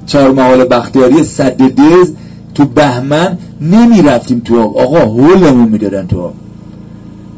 چهار 0.06 0.32
محال 0.32 0.64
بختیاری 0.64 1.24
صد 1.24 1.56
دز 1.56 2.12
تو 2.54 2.64
بهمن 2.64 3.38
نمی 3.60 4.02
رفتیم 4.02 4.42
تو 4.44 4.60
آب. 4.60 4.76
آقا 4.76 4.98
هولمون 4.98 5.68
می‌دادن 5.68 6.06
تو 6.06 6.20
آب. 6.20 6.34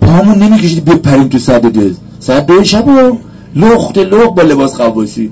پامون 0.01 0.39
نمی 0.39 0.59
کشید 0.59 0.85
بپریم 0.85 1.29
تو 1.29 1.39
صد 1.39 1.63
دز. 1.67 1.95
صد 2.21 2.47
دو 2.47 2.65
شب 2.65 2.89
و 2.89 3.17
لخت 3.57 3.99
لخت 3.99 4.35
با 4.35 4.43
لباس 4.43 4.75
غواصی 4.77 5.31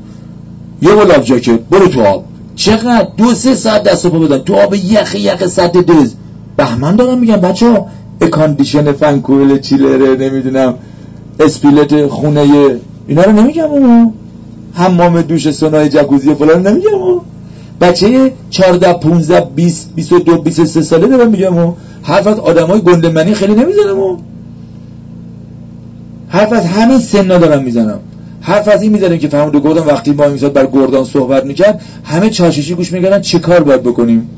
یه 0.82 0.94
با 0.94 1.02
life 1.02 1.24
jacket 1.24 1.60
برو 1.60 1.86
تو 1.86 2.02
آب. 2.02 2.24
چقدر؟ 2.56 3.08
دو 3.16 3.34
سه 3.34 3.54
ساعت 3.54 3.82
دست 3.82 4.06
پا 4.06 4.18
بزن. 4.18 4.38
تو 4.38 4.54
آب 4.54 4.74
یخ 4.74 5.14
یخ 5.14 5.46
سد 5.46 5.72
دز. 5.76 6.14
بهمن 6.56 6.96
دارم 6.96 7.18
میگم 7.18 7.36
بچه 7.36 7.70
ها 7.70 7.86
air 8.20 8.38
condition 8.38 8.92
فنکویل 8.92 9.58
چیلره 9.58 10.16
نمی‌دونم. 10.16 10.74
اسپلیت 11.40 12.06
خونه 12.06 12.80
اینا 13.06 13.22
رو 13.22 13.32
نمیگم 13.32 13.64
اونو 13.64 14.10
حمام 14.74 15.22
دوش 15.22 15.50
سونای 15.50 15.88
جکوزی 15.88 16.34
فلان 16.34 16.66
نمیگم 16.66 16.94
اون. 16.94 17.20
بچه 17.80 18.32
14 18.50 18.92
15 18.92 19.48
20 19.56 19.94
22 19.94 20.42
23 20.42 20.82
ساله 20.82 21.06
دارم 21.06 21.30
میگم 21.30 21.58
اون. 21.58 21.74
حرف 22.02 22.26
از 22.26 22.38
آدمای 22.38 22.80
گندمنی 22.80 23.34
خیلی 23.34 23.54
نمی‌زنم 23.54 23.98
اون. 23.98 24.18
حرف 26.28 26.52
از 26.52 26.66
همین 26.66 26.98
سنا 26.98 27.38
دارم 27.38 27.64
می‌زنم. 27.64 27.98
حرف 28.40 28.68
از 28.68 28.82
این 28.82 28.92
می‌زنیم 28.92 29.18
که 29.18 29.28
فهمونده 29.28 29.58
گفتم 29.60 29.86
وقتی 29.86 30.12
ما 30.12 30.24
این 30.24 30.48
بر 30.48 30.66
گردان 30.66 31.04
صحبت 31.04 31.44
می‌کرد 31.44 31.82
همه 32.04 32.30
چاششی 32.30 32.74
گوش 32.74 32.92
می‌کردن 32.92 33.20
چه 33.20 33.38
کار 33.38 33.62
باید 33.62 33.82
بکنیم؟ 33.82 34.28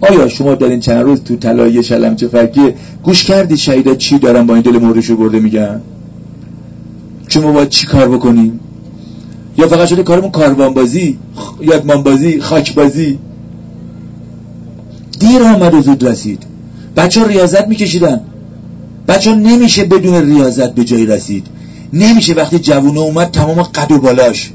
آیا 0.00 0.28
شما 0.28 0.54
در 0.54 0.66
این 0.66 0.80
چند 0.80 1.04
روز 1.04 1.22
تو 1.24 1.36
طلایه 1.36 1.82
شلم 1.82 2.16
چه 2.16 2.28
فرقی 2.28 2.74
گوش 3.02 3.24
کردی 3.24 3.56
شهیدا 3.56 3.94
چی 3.94 4.18
دارن 4.18 4.46
با 4.46 4.54
این 4.54 4.62
دل 4.62 4.78
مردشو 4.78 5.16
برده 5.16 5.40
میگن؟ 5.40 5.80
شما 7.32 7.52
باید 7.52 7.68
چی 7.68 7.86
کار 7.86 8.08
بکنیم 8.08 8.60
یا 9.58 9.68
فقط 9.68 9.88
شده 9.88 10.02
کارمون 10.02 10.30
کاروان 10.30 10.74
بازی 10.74 11.18
یادمان 11.60 12.02
بازی 12.02 12.40
خاک 12.40 12.74
بازی 12.74 13.18
دیر 15.18 15.42
آمد 15.42 15.74
و 15.74 15.82
زود 15.82 16.04
رسید. 16.04 16.42
بچه 16.96 17.20
ها 17.20 17.26
ریاضت 17.26 17.68
میکشیدن. 17.68 18.20
بچه 19.08 19.30
ها 19.30 19.36
نمیشه 19.36 19.84
بدون 19.84 20.14
ریاضت 20.14 20.74
به 20.74 20.84
جایی 20.84 21.06
رسید. 21.06 21.46
نمیشه 21.92 22.34
وقتی 22.34 22.58
جوونه 22.58 23.00
اومد 23.00 23.30
تمام 23.30 23.62
قد 23.62 23.92
و 23.92 23.98
بالاش. 23.98 24.50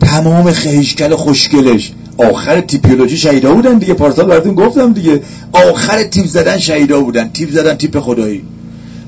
تمام 0.00 0.52
خیشکل 0.52 1.14
خوشگلش. 1.14 1.92
آخر 2.18 2.60
تیپیولوژی 2.60 3.16
شهیدا 3.16 3.54
بودن 3.54 3.78
دیگه. 3.78 3.94
پارسال 3.94 4.26
براتون 4.26 4.54
گفتم 4.54 4.92
دیگه. 4.92 5.22
آخر 5.52 6.02
تیپ 6.02 6.26
زدن 6.26 6.58
شهیدا 6.58 7.00
بودن. 7.00 7.28
تیپ 7.28 7.50
زدن 7.50 7.74
تیپ 7.74 8.00
خدایی. 8.00 8.42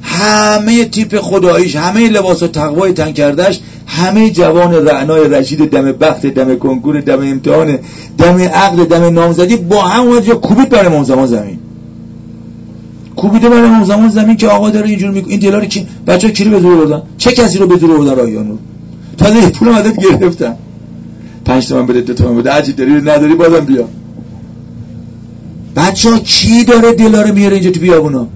همه 0.07 0.85
تیپ 0.85 1.21
خداییش 1.21 1.77
همه 1.77 2.09
لباس 2.09 2.43
و 2.43 2.47
تقوای 2.47 2.93
تن 2.93 3.13
کردش 3.13 3.61
همه 3.87 4.31
جوان 4.31 4.75
رعنای 4.75 5.29
رشید 5.29 5.71
دم 5.71 5.93
بخت 5.93 6.27
دم 6.27 6.55
کنکور 6.55 7.01
دم 7.01 7.21
امتحان 7.21 7.79
دم 8.19 8.39
عقد 8.39 8.89
دم 8.89 9.15
نامزدی 9.15 9.57
با 9.57 9.83
هم 9.83 10.07
اومد 10.07 10.29
یا 10.29 10.35
کوبید 10.35 10.69
برای 10.69 10.87
امام 10.87 11.05
زمان 11.05 11.27
زمین. 11.27 11.59
کوبیده 13.17 13.49
برای 13.49 13.69
امام 13.69 13.85
زمان 13.85 14.09
زمین 14.09 14.37
که 14.37 14.49
آقا 14.49 14.71
داره 14.71 14.89
اینجور 14.89 15.11
میگه 15.11 15.29
این 15.29 15.41
دلار 15.41 15.65
کی؟ 15.65 15.87
بچا 16.07 16.29
کی 16.29 16.45
رو 16.45 16.51
به 16.51 16.61
زور 16.61 16.77
بردن 16.77 17.03
چه 17.19 17.33
کسی 17.33 17.59
رو 17.59 17.67
به 17.67 17.77
زور 17.77 17.99
بردن 17.99 18.17
رایانو 18.17 18.57
تازه 19.19 19.51
پول 19.51 19.69
مدد 19.69 20.01
گرفتن. 20.01 20.55
پنج 21.45 21.69
تومن 21.69 21.87
بده 21.87 22.01
دو 22.01 22.15
تومن 22.15 22.39
بده. 22.39 22.51
عجیب 22.51 22.77
داری 22.77 22.93
نداری؟ 22.93 23.35
بازم 23.35 23.65
بیا. 23.65 23.89
بچه 25.77 26.11
ها 26.11 26.19
کی 26.19 26.65
داره 26.65 26.93
دلار 26.93 27.31
میاره 27.31 27.55
اینجا 27.55 27.71
تو 27.71 27.81
بیابونا؟ 27.81 28.27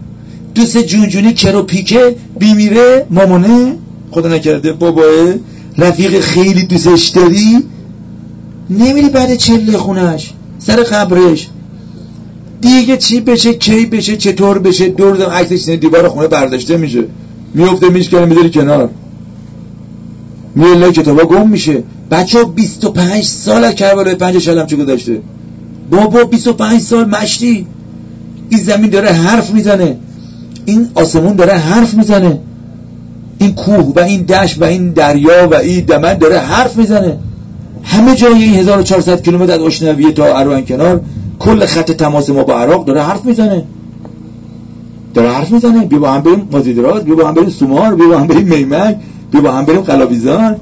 دوست 0.55 0.79
جونجونی 0.79 1.35
کرو 1.35 1.63
پیکه 1.63 2.17
بیمیره؟ 2.39 3.07
مامانه؟ 3.11 3.77
خدا 4.11 4.29
نکرده. 4.29 4.73
باباه 4.73 5.35
رفیق 5.79 6.21
خیلی 6.21 6.63
دوستش 6.63 7.09
داری؟ 7.09 7.59
نمیری 8.71 9.09
بعد 9.09 9.35
چله 9.35 9.79
خونش. 9.79 10.33
سر 10.59 10.77
قبرش. 10.83 11.49
دیگه 12.61 12.97
چی 12.97 13.21
بشه 13.21 13.55
کی 13.55 13.87
بشه 13.87 14.17
چطور 14.17 14.59
بشه؟ 14.59 14.89
دور 14.89 15.17
دم 15.17 15.31
عکسش 15.31 15.69
دیوار 15.69 16.09
خونه 16.09 16.29
برداشته 16.29 16.77
میشه. 16.77 17.05
میفته 17.55 17.89
میشکنه 17.89 18.25
می‌ذاری 18.25 18.51
کنار. 18.51 18.91
میله 20.55 20.93
کتابا 20.93 21.25
گم 21.25 21.49
میشه. 21.49 21.83
بچه 22.11 22.39
ها 22.39 22.45
25 22.45 23.25
سال 23.25 23.65
از 23.65 23.75
کربلای 23.75 24.15
پنج 24.15 24.39
شلم 24.39 24.67
چه 24.67 24.77
گذاشته 24.77 25.21
بابا 25.91 26.25
25 26.25 26.81
سال 26.81 27.05
مشتی. 27.05 27.67
این 28.49 28.61
زمین 28.61 28.91
داره 28.91 29.09
حرف 29.09 29.51
می‌زنه. 29.51 29.97
این 30.67 30.89
آسمون 30.95 31.37
داره 31.37 31.53
حرف 31.53 31.95
می‌زنه. 31.95 32.39
این 33.39 33.55
کوه 33.55 33.93
و 33.97 34.01
این 34.01 34.23
دشت 34.23 34.63
و 34.63 34.65
این 34.65 34.91
دریا 34.91 35.49
و 35.51 35.55
این 35.55 35.85
دمن 35.85 36.15
داره 36.15 36.39
حرف 36.39 36.77
می‌زنه. 36.77 37.17
همه 37.83 38.15
جای 38.17 38.43
این 38.43 38.55
1400 38.55 39.23
کیلومتر 39.23 39.53
از 39.53 39.61
اشنویه 39.61 40.13
تا 40.13 40.39
اروان 40.39 40.65
کنار 40.65 41.01
کل 41.39 41.67
خط 41.67 41.93
تماس 41.93 42.31
ما 42.31 42.45
با 42.45 42.55
عراق 42.61 42.85
داره 42.85 43.03
حرف 43.03 43.25
می‌زنه. 43.25 43.65
داره 45.15 45.31
حرف 45.31 45.51
می‌زنه. 45.51 45.87
بیا 45.87 45.99
با 45.99 46.13
هم 46.13 46.21
بریم 46.21 46.49
مازیدرات 46.53 47.05
بیا 47.05 47.15
با 47.15 47.29
هم 47.29 47.35
بریم 47.35 47.49
سومار 47.49 47.95
بیا 47.95 48.09
با 48.09 48.19
هم 48.19 48.27
بریم 48.27 48.47
میمک 48.47 48.97
بیا 49.33 49.41
با 49.41 49.53
هم 49.53 49.65
بریم 49.65 49.81
قلابیزان 49.81 50.57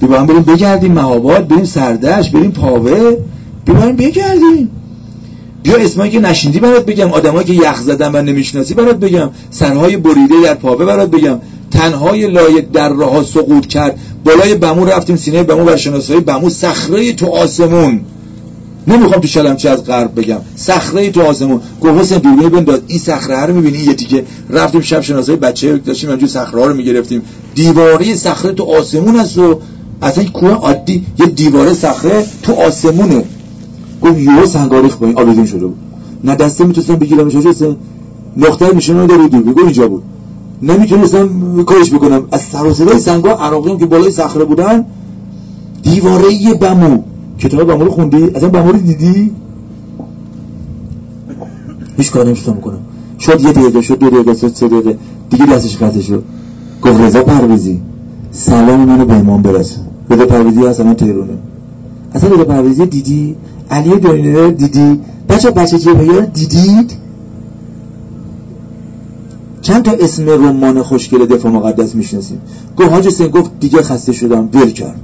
بیا 0.00 0.08
با 0.08 0.18
هم 0.20 0.26
بریم 0.26 0.42
بگردیم 0.42 0.92
مهاباد 0.92 1.48
بریم 1.48 1.64
سردش 1.64 2.30
بریم 2.30 2.50
پاوه 2.50 3.16
بیا 3.64 3.74
با 3.74 3.80
هم 3.80 3.96
بگردیم. 3.96 4.70
بیا 5.64 5.76
اسمایی 5.76 6.10
که 6.10 6.20
نشیندی 6.20 6.60
برات 6.60 6.86
بگم 6.86 7.12
آدمایی 7.12 7.46
که 7.46 7.52
یخ 7.52 7.80
زدن 7.80 8.14
و 8.14 8.22
نمی‌شناسی 8.22 8.74
برات 8.74 8.96
بگم 8.96 9.30
سرهای 9.50 9.96
بریده 9.96 10.34
در 10.44 10.54
پاوه 10.54 10.84
برات 10.84 11.10
بگم 11.10 11.38
تنهای 11.70 12.26
لایه 12.26 12.60
در 12.72 12.88
راه 12.88 13.24
سقوط 13.24 13.66
کرد 13.66 13.98
بالای 14.24 14.54
بمو 14.54 14.84
رفتیم 14.84 15.16
سینه 15.16 15.42
بمو 15.42 15.64
بر 15.64 15.76
شناسایی 15.76 16.20
بمو 16.20 16.50
صخره 16.50 17.12
تو 17.12 17.26
آسمون. 17.26 18.00
نمی‌خوام 18.86 19.20
تو 19.20 19.28
شلمچه 19.28 19.70
از 19.70 19.84
غرب 19.84 20.20
بگم 20.20 20.38
صخره 20.56 21.10
تو 21.10 21.22
آسمون. 21.22 21.60
گفت 21.80 22.00
حسین 22.00 22.18
دوربین 22.18 22.48
بنداز 22.48 22.80
این 22.86 22.98
صخره 22.98 23.46
رو 23.46 23.54
می‌بینی؟ 23.54 23.78
یه 23.78 23.94
تیکه 23.94 24.24
رفتیم 24.50 24.80
شب 24.80 25.00
شناسایی 25.00 25.38
بچه 25.38 25.78
داشتیم 25.78 26.10
همجور 26.10 26.28
صخره 26.28 26.66
رو 26.66 26.74
می‌گرفتیم. 26.74 27.22
دیواره 27.54 28.14
صخره 28.14 28.52
تو 28.52 28.64
آسمون 28.64 29.16
هست 29.16 29.38
و 29.38 29.60
اصلا 30.02 30.24
کوه 30.24 30.50
عادی 30.50 31.06
یه 31.18 31.26
دیواره 31.26 31.74
صخره 31.74 32.24
تو 32.42 32.52
آسمونه. 32.52 33.24
گفت 34.04 34.18
یه 34.18 34.46
سنگاریخ 34.46 34.96
با 34.96 35.06
این 35.06 35.18
آبیدون 35.18 35.46
شده 35.46 35.66
بود. 35.66 35.76
نه 36.24 36.34
دسته 36.34 36.64
می‌تونستم 36.64 36.96
بگیرم 36.96 37.28
حسین 37.28 37.76
نقطه 38.36 38.74
نشونه 38.74 39.06
داری 39.06 39.28
دور 39.28 39.42
بگو 39.42 39.60
اینجا 39.60 39.88
بود. 39.88 40.02
نمی‌تونستم 40.62 41.28
کارش 41.62 41.94
بکنم. 41.94 42.22
از 42.32 42.40
سر 42.40 42.66
و 42.66 42.74
صدای 42.74 42.98
سنگا 42.98 43.30
عراقیان 43.30 43.78
که 43.78 43.86
بالای 43.86 44.10
صخره 44.10 44.44
بودن 44.44 44.84
دیواره 45.82 46.54
بمو. 46.60 46.98
کتاب 47.38 47.64
بمو 47.64 47.84
رو 47.84 47.90
خوندی؟ 47.90 48.24
اصلا 48.34 48.48
بمو 48.48 48.72
رو 48.72 48.78
دیدی؟ 48.78 49.30
هیچ 51.96 52.10
کار 52.10 52.26
نمیشتم 52.26 52.56
کنم 52.60 52.78
شد 53.20 53.40
یه 53.40 53.52
دقیقه 53.52 53.80
شد 53.80 53.98
دو 53.98 54.10
دقیقه 54.10 54.34
شد 54.34 54.54
سه 54.54 54.68
دقیقه. 54.68 54.98
دیگه 55.30 55.46
دستش 55.46 55.76
قطع 55.76 56.00
شد. 56.00 56.22
گفت 56.82 57.00
رضا 57.00 57.22
پرویزی 57.22 57.80
سلام 58.30 58.80
منو 58.80 59.04
به 59.04 59.14
امام 59.14 59.42
برسون. 59.42 59.84
رضا 60.10 60.26
پرویزی 60.26 60.66
اصلا 60.66 60.94
تهرونه 60.94 61.38
اصلا 62.14 62.30
رضا 62.30 62.44
پرویزی 62.44 62.86
دیدی؟ 62.86 63.36
علی 63.70 63.98
دانیلر 64.00 64.50
دیدی؟ 64.50 65.00
بچه 65.28 65.50
بچه 65.50 65.78
جبهه 65.78 66.20
دیدید؟ 66.20 66.92
چند 69.62 69.82
تا 69.82 69.92
اسم 70.00 70.28
رمان 70.30 70.82
خوشگل 70.82 71.26
دفاع 71.26 71.52
مقدس 71.52 71.94
می‌شناسیم. 71.94 72.40
گفت 72.76 72.88
حاج 72.88 73.06
حسین 73.06 73.28
گفت 73.28 73.50
دیگه 73.60 73.82
خسته 73.82 74.12
شدم 74.12 74.48
ول 74.54 74.70
کرد 74.70 75.00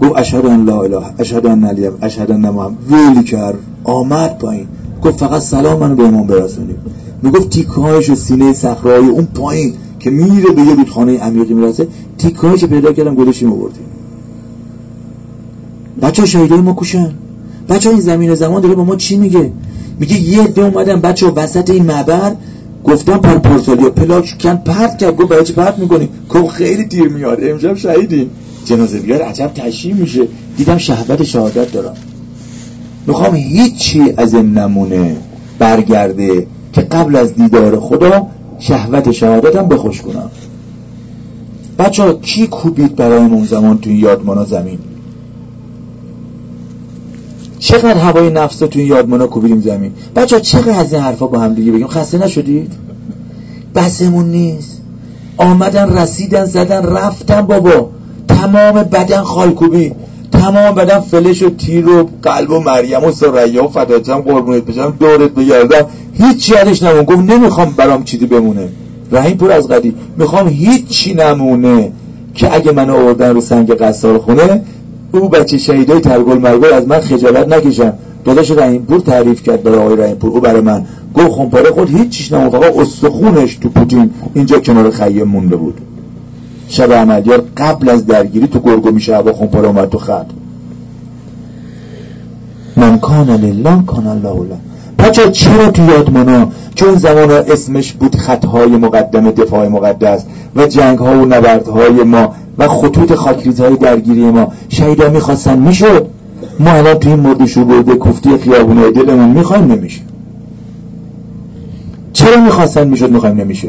گفت 0.00 0.12
اشهد 0.16 0.46
ان 0.46 0.64
لا 0.64 0.82
اله 0.82 1.02
اشهد 1.18 1.46
ان 1.46 1.64
علی 1.64 1.88
اشهد 2.02 2.30
ان 2.30 2.40
محمد. 2.50 2.76
ول 2.90 3.22
کرد 3.22 3.58
آمد 3.84 4.38
پایین. 4.38 4.66
گفت 5.02 5.18
فقط 5.18 5.42
سلام 5.42 5.80
منو 5.80 5.94
به 5.94 6.02
امام 6.04 6.26
برسونید 6.26 6.76
می‌گفت 7.22 7.50
تیکهایش 7.50 8.10
و 8.10 8.14
سینه 8.14 8.52
صخره‌های 8.52 9.08
اون 9.08 9.24
پایین 9.24 9.72
که 10.00 10.10
میره 10.10 10.50
به 10.50 10.62
یه 10.62 10.74
رودخانه 10.74 11.18
عمیقی 11.18 11.54
می‌رسه. 11.54 11.88
تیکهایش 12.18 12.64
پیدا 12.64 12.92
کردم 12.92 13.14
گذاشتیم 13.14 13.52
آوردیم. 13.52 13.86
بچه 16.02 16.26
شهیدای 16.26 16.60
ما 16.60 16.72
کوشن 16.72 17.14
بچه 17.68 17.90
این 17.90 18.00
زمین 18.00 18.34
زمان 18.34 18.62
داره 18.62 18.74
با 18.74 18.84
ما 18.84 18.96
چی 18.96 19.16
میگه؟ 19.16 19.52
میگه 20.00 20.20
یه 20.20 20.42
عده 20.42 20.62
اومدن 20.62 21.00
بچه 21.00 21.26
وسط 21.26 21.70
این 21.70 21.84
معبر 21.84 22.32
گفتم 22.84 23.16
پر 23.16 23.38
پارسالیا 23.38 23.90
پلاک 23.90 24.36
کن 24.40 24.56
پرت 24.56 24.98
کرد 24.98 25.16
گفت 25.16 25.28
برای 25.28 25.44
چه 25.44 25.52
پرت 25.52 25.78
می‌کنی؟ 25.78 26.08
گفت 26.30 26.54
خیلی 26.54 26.84
دیر 26.84 27.08
میاد 27.08 27.38
امشب 27.42 27.76
شهیدیم 27.76 28.30
جنازه 28.64 28.98
بیار 28.98 29.22
عجب 29.22 29.50
تشییع 29.54 29.94
میشه. 29.94 30.28
دیدم 30.56 30.78
شهادت 30.78 31.22
شهادت 31.22 31.72
دارم. 31.72 31.94
می‌خوام 33.06 33.34
هیچی 33.34 34.14
از 34.16 34.34
این 34.34 34.58
نمونه 34.58 35.16
برگرده 35.58 36.46
که 36.72 36.80
قبل 36.80 37.16
از 37.16 37.34
دیدار 37.34 37.80
خدا 37.80 38.26
شهوت 38.58 39.12
شهادتم 39.12 39.68
بخوش 39.68 40.02
کنم. 40.02 40.30
بچه 41.78 42.02
ها 42.02 42.12
کی 42.12 42.46
کوبید 42.46 42.96
برای 42.96 43.18
اون 43.18 43.44
زمان 43.44 43.78
توی 43.78 43.94
یادمانا 43.94 44.44
زمین؟ 44.44 44.78
چقدر 47.58 47.98
هوای 47.98 48.30
نفس 48.30 48.62
رو 48.62 48.68
توی 48.68 48.84
یادمانا 48.84 49.26
کوبیدیم 49.26 49.60
زمین؟ 49.60 49.92
بچه 50.16 50.36
ها 50.36 50.42
چقدر 50.42 50.80
از 50.80 50.92
این 50.92 51.02
حرفا 51.02 51.26
با 51.26 51.38
هم 51.38 51.54
دیگه 51.54 51.72
بگیم؟ 51.72 51.86
خسته 51.86 52.18
نشدید؟ 52.18 52.72
بسمون 53.74 54.26
نیست. 54.26 54.82
آمدن 55.36 55.98
رسیدن 55.98 56.44
زدن 56.44 56.86
رفتن 56.86 57.42
بابا. 57.42 57.90
تمام 58.28 58.82
بدن 58.82 59.22
خالکوبی 59.22 59.92
تمام 60.32 60.74
بدن 60.74 61.00
فلش 61.00 61.42
و 61.42 61.50
تیر 61.50 61.88
و 61.88 62.08
قلب 62.22 62.50
و 62.50 62.60
مریم 62.60 63.04
و 63.04 63.12
سریا 63.12 63.64
و 63.64 63.68
فداتم 63.68 64.20
قربونت 64.20 64.62
بشم 64.62 64.96
دورت 65.00 65.30
بگردم. 65.30 65.86
هیچ 66.12 66.48
یادش 66.48 66.82
نمون. 66.82 67.02
گفت 67.02 67.18
نمی‌خوام 67.18 67.70
برام 67.76 68.04
چیزی 68.04 68.26
بمونه. 68.26 68.68
رحیم 69.12 69.36
پور 69.36 69.52
از 69.52 69.68
قدی 69.68 69.94
می‌خوام 70.16 70.48
هیچی 70.48 71.14
نمونه. 71.14 71.92
که 72.34 72.54
اگه 72.54 72.72
من 72.72 72.90
آوردن 72.90 73.34
رو 73.34 73.40
سنگ 73.40 73.70
قصار 73.72 74.18
خونه 74.18 74.62
او 75.16 75.28
بچه 75.28 75.58
شهیدای 75.58 76.00
ترگل 76.00 76.38
مرگل 76.38 76.72
از 76.72 76.88
من 76.88 77.00
خجالت 77.00 77.48
نکشن. 77.48 77.92
داداش 78.24 78.50
رحیم 78.50 78.82
پور 78.82 79.00
تعریف 79.00 79.42
کرد 79.42 79.62
برای 79.62 79.78
آقای 79.78 79.96
رحیم 79.96 80.16
پور. 80.16 80.30
او 80.30 80.40
برای 80.40 80.60
من 80.60 80.84
گفت 81.14 81.30
خمپاره 81.30 81.70
خود 81.70 81.90
هیچیش 81.96 82.32
نمون 82.32 82.50
فقط 82.50 82.76
استخونش 82.76 83.54
تو 83.56 83.68
پوتین. 83.68 84.10
اینجا 84.34 84.60
کنار 84.60 84.90
خیه 84.90 85.24
مونده 85.24 85.56
بود. 85.56 85.80
شب 86.68 86.92
عملیار 86.92 87.44
قبل 87.56 87.88
از 87.88 88.06
درگیری 88.06 88.46
تو 88.46 88.60
گرگو 88.60 88.90
میشه 88.90 89.16
هوا 89.16 89.32
خمپاره 89.32 89.68
اومد 89.68 89.88
تو 89.88 89.98
خط. 89.98 90.26
من 92.76 92.98
کان 92.98 93.30
لله 93.30 93.82
کان 93.86 94.06
الله 94.06 94.30
الله 94.30 94.56
بچه 94.98 95.30
چرا 95.30 95.70
تو 95.70 95.84
یادمانا 95.84 96.48
چون 96.74 96.94
زمان 96.94 97.30
اسمش 97.30 97.92
بود 97.92 98.16
خطهای 98.16 98.66
مقدم 98.66 99.30
دفاع 99.30 99.68
مقدس. 99.68 100.24
و 100.56 100.66
جنگ 100.66 100.98
ها 100.98 101.10
و 101.10 101.24
نبردهای 101.24 102.02
ما 102.02 102.34
و 102.58 102.68
خطوط 102.68 103.14
خاکریزهای 103.14 103.76
درگیری 103.76 104.30
ما. 104.30 104.52
شهیدا 104.68 105.08
می‌خواستن 105.08 105.58
می‌شد. 105.58 106.06
ما 106.60 106.70
الان 106.70 106.94
توی 106.94 107.12
این 107.12 107.20
مرد 107.20 107.46
شبرده 107.46 107.96
کفتی 107.96 108.36
خیابونه 108.36 108.90
دلمون 108.90 109.28
می‌خوایم 109.28 109.72
نمیشه. 109.72 110.00
چرا 112.12 112.40
می‌خواستن 112.40 112.88
می‌شد 112.88 113.10
می‌خوایم 113.10 113.36
نمیشه؟ 113.36 113.68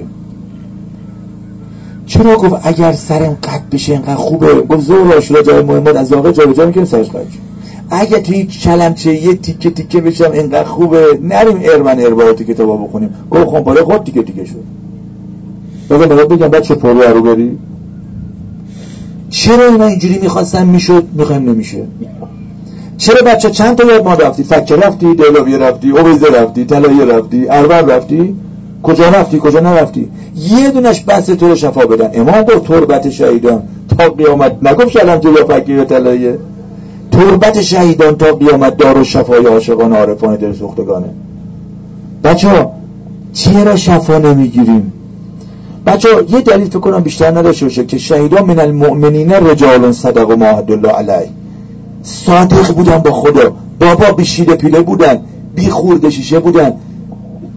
چرا 2.06 2.36
گفت 2.36 2.56
اگر 2.64 2.94
سرم 2.94 3.38
قد 3.44 3.62
بشه 3.72 3.94
اینقدر 3.94 4.16
خوبه؟ 4.16 4.54
گفت 4.54 4.82
زور 4.82 5.14
آشورا 5.14 5.42
جای 5.42 5.64
محمد 5.64 5.98
از 5.98 6.14
واقع 6.14 6.32
جا 6.32 6.46
به 6.46 6.66
می‌کنه 6.66 6.86
سرش 6.86 7.10
قد 7.10 7.26
اگه 7.90 8.20
توی 8.20 8.46
چلمچه 8.46 9.14
یه 9.24 9.36
تیکه 9.36 9.70
تیکه 9.70 10.02
بشم 10.02 10.32
اینقدر 10.32 10.64
خوبه. 10.64 11.20
نریم 11.22 11.60
ارمن 11.64 12.00
ارباطی 12.00 12.46
کتابا 12.46 12.78
بخونیم. 12.78 13.10
گفت 13.32 13.46
خون 13.46 13.64
پاره 13.64 13.84
خود 13.84 14.04
تیکه 14.04 14.24
تیکه 14.24 14.46
شد. 14.46 14.64
بگم 15.90 16.06
بگم 16.06 16.36
بگم 16.36 16.48
بچه 16.48 16.76
پرو 16.76 17.02
رو 17.02 17.22
بری. 17.22 17.58
چرا 19.30 19.66
اینا 19.72 19.86
اینجوری 19.86 20.20
می‌خواستن؟ 20.22 20.66
می‌شد 20.66 21.04
می‌خوایم 21.14 21.50
نمیشه. 21.50 21.84
چرا 22.98 23.22
بچه 23.26 23.50
چند 23.50 23.78
تا 23.78 23.88
یاد 23.88 24.04
ما 24.04 24.14
رفتی؟ 24.14 24.44
فکر 24.44 24.76
رفتی 24.76 25.16
دلاوی 25.16 25.58
رفتی 25.58 25.92
اویزه 25.92 26.28
رفتی 26.28 26.66
طلایه 26.66 27.06
رفتی 27.06 27.50
اربر 27.50 27.82
رفتی. 27.82 28.36
کجا 28.84 29.10
رفتی؟ 29.10 29.40
کجا 29.40 29.60
نرفتی؟ 29.60 30.10
یه 30.36 30.72
دونش 30.72 31.04
بس 31.04 31.26
تو 31.26 31.48
رو 31.48 31.56
شفا 31.56 31.86
بدن. 31.86 32.10
امام 32.14 32.42
گفت 32.42 32.68
تربت 32.68 33.10
شهیدان 33.10 33.64
تا 33.98 34.10
قیامت. 34.10 34.58
نگفت 34.64 34.90
شلم 34.90 35.18
تو 35.18 35.34
یا 35.34 35.46
فکر 35.46 35.84
طلایه. 35.84 36.40
تربت 37.12 37.62
شهیدان 37.62 38.16
تا 38.16 38.34
قیامت 38.34 38.78
دار 38.78 38.98
و 38.98 39.04
شفای 39.04 39.46
عاشقان 39.46 39.94
عارفان 39.94 40.36
دل 40.36 40.54
سوختگانه 40.54 41.10
بچه 42.24 42.48
ها 42.48 42.72
چرا 43.34 43.76
شفا 43.76 44.18
نمی‌گیریم؟ 44.18 44.94
بچه 45.88 46.10
یه 46.30 46.42
دلیل 46.42 46.68
فکر 46.68 46.80
کنم 46.80 47.00
بیشتر 47.00 47.38
نداشته 47.38 47.66
باشه 47.66 47.86
که 47.86 47.98
شهیدان 47.98 48.46
من 48.46 48.60
المؤمنین 48.60 49.32
رجال 49.32 49.92
صدق 49.92 50.30
و 50.30 50.36
معهد 50.36 50.72
الله 50.72 50.90
علی 50.90 51.30
صادق 52.04 52.74
بودن 52.76 52.98
با 52.98 53.12
خدا. 53.12 53.54
بابا 53.80 54.12
بیشیده 54.12 54.56
پیله 54.56 54.82
بودن 54.82 55.22
بی 55.56 55.70
خورد 55.70 56.10
شیشه 56.10 56.40
بودن. 56.40 56.74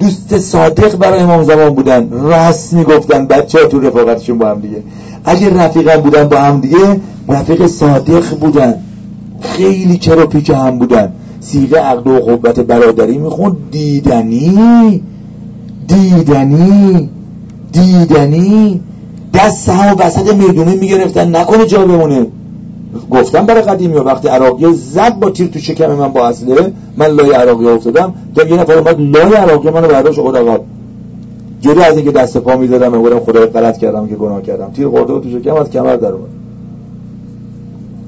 دوست 0.01 0.39
صادق 0.39 0.97
برای 0.97 1.21
امام 1.21 1.43
زمان 1.43 1.71
بودن. 1.71 2.11
راست 2.11 2.73
می‌گفتن 2.73 3.27
بچه 3.27 3.59
ها 3.59 3.65
تو 3.65 3.81
رفاقتشون 3.81 4.39
با 4.39 4.49
هم 4.49 4.61
دیگه. 4.61 4.83
اگه 5.25 5.65
رفیقم 5.65 5.97
بودن 5.97 6.29
با 6.29 6.37
هم 6.37 6.61
دیگه 6.61 7.01
رفیق 7.29 7.67
صادق 7.67 8.39
بودن. 8.41 8.75
خیلی 9.41 9.99
چرا 9.99 10.27
پیچ 10.27 10.51
هم 10.51 10.79
بودن. 10.79 11.13
سیغه 11.41 11.79
عقد 11.79 12.07
و 12.07 12.19
قوت 12.19 12.61
برادری 12.61 13.19
میخون 13.19 13.57
دیدنی 13.71 15.03
دیدنی. 15.89 17.11
دیدنی 17.73 18.81
دست 19.35 19.69
هم 19.69 19.97
وسط 19.99 20.35
می‌دونی 20.35 20.77
می‌گرفتن. 20.77 21.37
نکنه 21.37 21.67
جا 21.67 21.87
بمونه. 21.87 22.27
گفتم 23.11 23.47
برای 23.47 23.63
قدیمی 23.63 23.95
وقتی 23.95 24.29
عراقی 24.29 24.75
زد 24.75 25.19
با 25.19 25.31
تیر 25.31 25.47
تو 25.47 25.59
شکم 25.59 25.95
من 25.95 26.09
با 26.09 26.27
اصله 26.29 26.73
من 26.97 27.07
لای 27.07 27.33
عراقی 27.33 27.67
افتادم. 27.67 28.15
تا 28.35 28.47
یه 28.47 28.57
نفر 28.61 28.73
اومد 28.73 29.01
لای 29.01 29.35
عراقی 29.35 29.71
منو 29.71 29.89
برداشت 29.89 30.19
آقا. 30.19 30.59
جوری 31.61 31.83
از 31.83 31.97
اینکه 31.97 32.13
دست 32.13 32.37
پا 32.37 32.57
می‌زدم 32.57 32.99
میگم 32.99 33.21
خدا 33.21 33.47
غلط 33.47 33.79
کردم 33.79 34.07
که 34.07 34.15
گناه 34.15 34.43
کردم. 34.43 34.71
تیر 34.71 34.89
خورده 34.89 35.21
تو 35.21 35.39
شکم 35.39 35.55
از 35.55 35.71
کمر 35.71 35.97
در 35.97 36.13
اومد. 36.13 36.29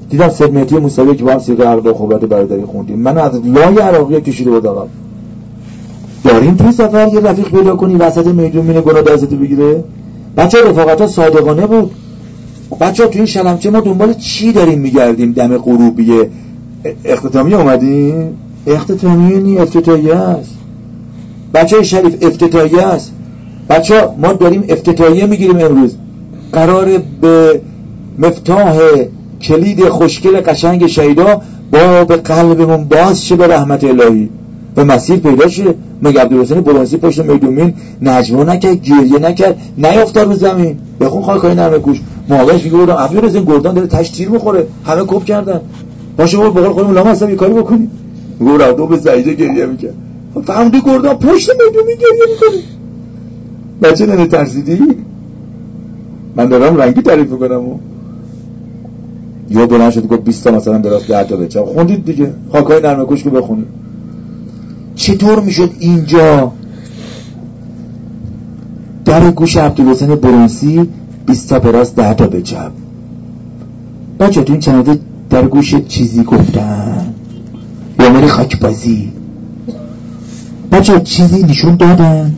دیدم 0.09 0.29
سید 0.29 0.53
مهدی 0.53 0.77
موسوی 0.77 1.15
که 1.15 1.23
با 1.23 1.31
هم 1.31 1.39
سیغه 1.39 1.65
عقد 1.65 1.87
و 1.87 1.93
خوبت 1.93 2.21
برادری 2.21 2.65
خوندیم. 2.65 2.99
من 2.99 3.17
از 3.17 3.31
لای 3.45 3.79
عراقی 3.79 4.21
کشیده 4.21 4.51
بود 4.51 4.67
آقا. 4.67 4.87
داریم 6.23 6.55
توی 6.55 6.71
سفر 6.71 7.09
یه 7.13 7.19
رفیق 7.19 7.49
پیدا 7.49 7.75
کنی 7.75 7.95
وسط 7.95 8.27
میدون 8.27 8.65
مینه 8.65 8.81
گناه 8.81 9.01
دستتو 9.01 9.35
بگیره. 9.35 9.83
بچه 10.37 10.57
رفاقت 10.69 11.01
ها 11.01 11.07
صادقانه 11.07 11.67
بود. 11.67 11.91
بچه 12.79 13.03
ها 13.03 13.09
تو 13.09 13.17
این 13.17 13.25
شلمچه 13.25 13.69
ما 13.69 13.79
دنبال 13.79 14.13
چی 14.13 14.51
داریم 14.51 14.79
میگردیم؟ 14.79 15.31
دم 15.31 15.57
غروبی 15.57 16.11
اختتامی 17.05 17.53
اومدیم؟ 17.53 18.37
اختتامی 18.67 19.35
نی 19.35 19.57
افتتاحیه 19.57 20.15
است. 20.15 20.55
بچه 21.53 21.83
شریف 21.83 22.17
افتتاحیه 22.21 22.81
است. 22.81 23.11
بچه 23.69 24.07
ما 24.17 24.33
داریم 24.33 24.63
افتتاحیه 24.69 25.25
می‌گیریم 25.25 25.59
امروز. 25.59 25.95
قرار 26.51 26.89
به 27.21 27.61
مفتاح 28.19 28.79
کلید 29.41 29.89
خوشگل 29.89 30.41
قشنگ 30.41 30.87
شهیدا 30.87 31.41
با 31.71 32.03
به 32.03 32.15
قلبمون 32.15 32.83
باز 32.83 33.25
شه 33.25 33.35
به 33.35 33.47
رحمت 33.47 33.83
الهی. 33.83 34.29
به 34.75 34.83
مسیر 34.83 35.19
پیدا 35.19 35.47
شه. 35.47 35.73
مگه 36.03 36.21
عبدالحسین 36.21 36.61
برانسی 36.61 36.97
پشت 36.97 37.19
میدومین 37.19 37.73
نجمه 38.01 38.43
نکرد 38.43 38.81
گریه 38.81 39.19
نکرد 39.19 39.57
نیافتاد 39.77 40.27
رو 40.27 40.33
زمین. 40.33 40.77
بخون 40.99 41.21
خاکای 41.21 41.55
نرمه 41.55 41.79
کوش. 41.79 42.01
مقابلش 42.29 42.63
میگه 42.63 42.77
بودم 42.77 42.93
عبدالحسین 42.93 43.43
گردان 43.43 43.75
داره 43.75 43.87
تش 43.87 44.09
تیر 44.09 44.29
می‌خوره. 44.29 44.67
همه 44.85 45.03
کپ 45.07 45.25
کردن. 45.25 45.61
باشه 46.17 46.37
برو 46.37 46.51
بقول 46.51 46.69
خودمون 46.69 46.95
لام 46.95 47.07
هستم 47.07 47.29
یه 47.29 47.35
کاری 47.35 47.53
بکنی 47.53 47.89
میگه 48.39 48.57
رفتم 48.57 48.85
به 48.85 48.97
سجده 48.97 49.33
گریه 49.33 49.65
می‌کرد. 49.65 49.93
فهمدی 50.45 50.81
گردان 50.81 51.15
پشت 51.15 51.49
میدومین 51.49 51.95
گریه 51.95 52.25
می‌کنه 52.33 52.61
بچه 53.81 54.05
ننه 54.05 54.27
ترسیدی؟ 54.27 54.79
من 56.35 56.45
دارم 56.45 56.77
رنگی 56.77 57.01
تعریف 57.01 57.31
می‌کنم. 57.31 57.61
یا 59.49 59.65
بلند 59.65 59.91
شد 59.91 60.07
گفت 60.07 60.23
20 60.23 60.43
تا 60.43 60.51
مثلا 60.51 60.77
دراز 60.77 61.07
10 61.07 61.23
تا 61.23 61.35
بچم 61.35 61.65
خوندید 61.65 62.05
دیگه. 62.05 62.29
خاکای 62.51 62.81
نرمه 62.81 63.05
کوش 63.05 63.23
که 63.23 63.29
بخونید. 63.29 63.67
چطور 64.95 65.39
می‌شد 65.39 65.71
اینجا؟ 65.79 66.51
در 69.05 69.31
گوش 69.31 69.57
عبدالحسین 69.57 70.15
برونسی 70.15 70.87
20 71.25 71.49
تا 71.49 71.59
10 71.59 72.13
تا 72.13 72.27
به 72.27 72.41
چپ. 72.41 72.71
بچه 74.19 74.41
تو 74.41 74.53
این 74.53 74.61
چنده 74.61 74.99
در 75.29 75.47
گوش 75.47 75.75
چیزی 75.75 76.23
گفتن. 76.23 77.13
یا 77.99 78.09
مری 78.09 78.27
خاک 78.27 78.59
بازی 78.59 79.11
بچه 80.71 80.99
چیزی 80.99 81.43
نشون 81.43 81.75
دادن. 81.75 82.35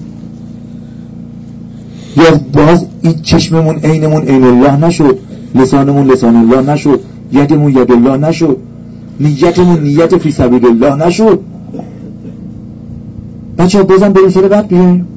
یا 2.17 2.39
باز 2.53 2.85
این 3.01 3.21
چشممون 3.21 3.75
عینمون 3.75 4.23
عین 4.23 4.43
الله 4.43 4.87
نشد. 4.87 5.19
لسانمون 5.55 6.07
لسان 6.07 6.35
الله 6.35 6.73
نشد. 6.73 6.99
یدمون 7.31 7.71
ید 7.71 7.91
الله 7.91 8.17
نشد. 8.17 8.57
نیتمون 9.19 9.83
نیت 9.83 10.17
فی 10.17 10.31
سبیل 10.31 10.65
الله 10.65 11.07
نشد. 11.07 11.39
بچه 13.57 13.83
بزن 13.83 14.09
بریم 14.13 14.29
سال 14.29 14.47
بعد 14.47 14.67
بیایم 14.67 15.07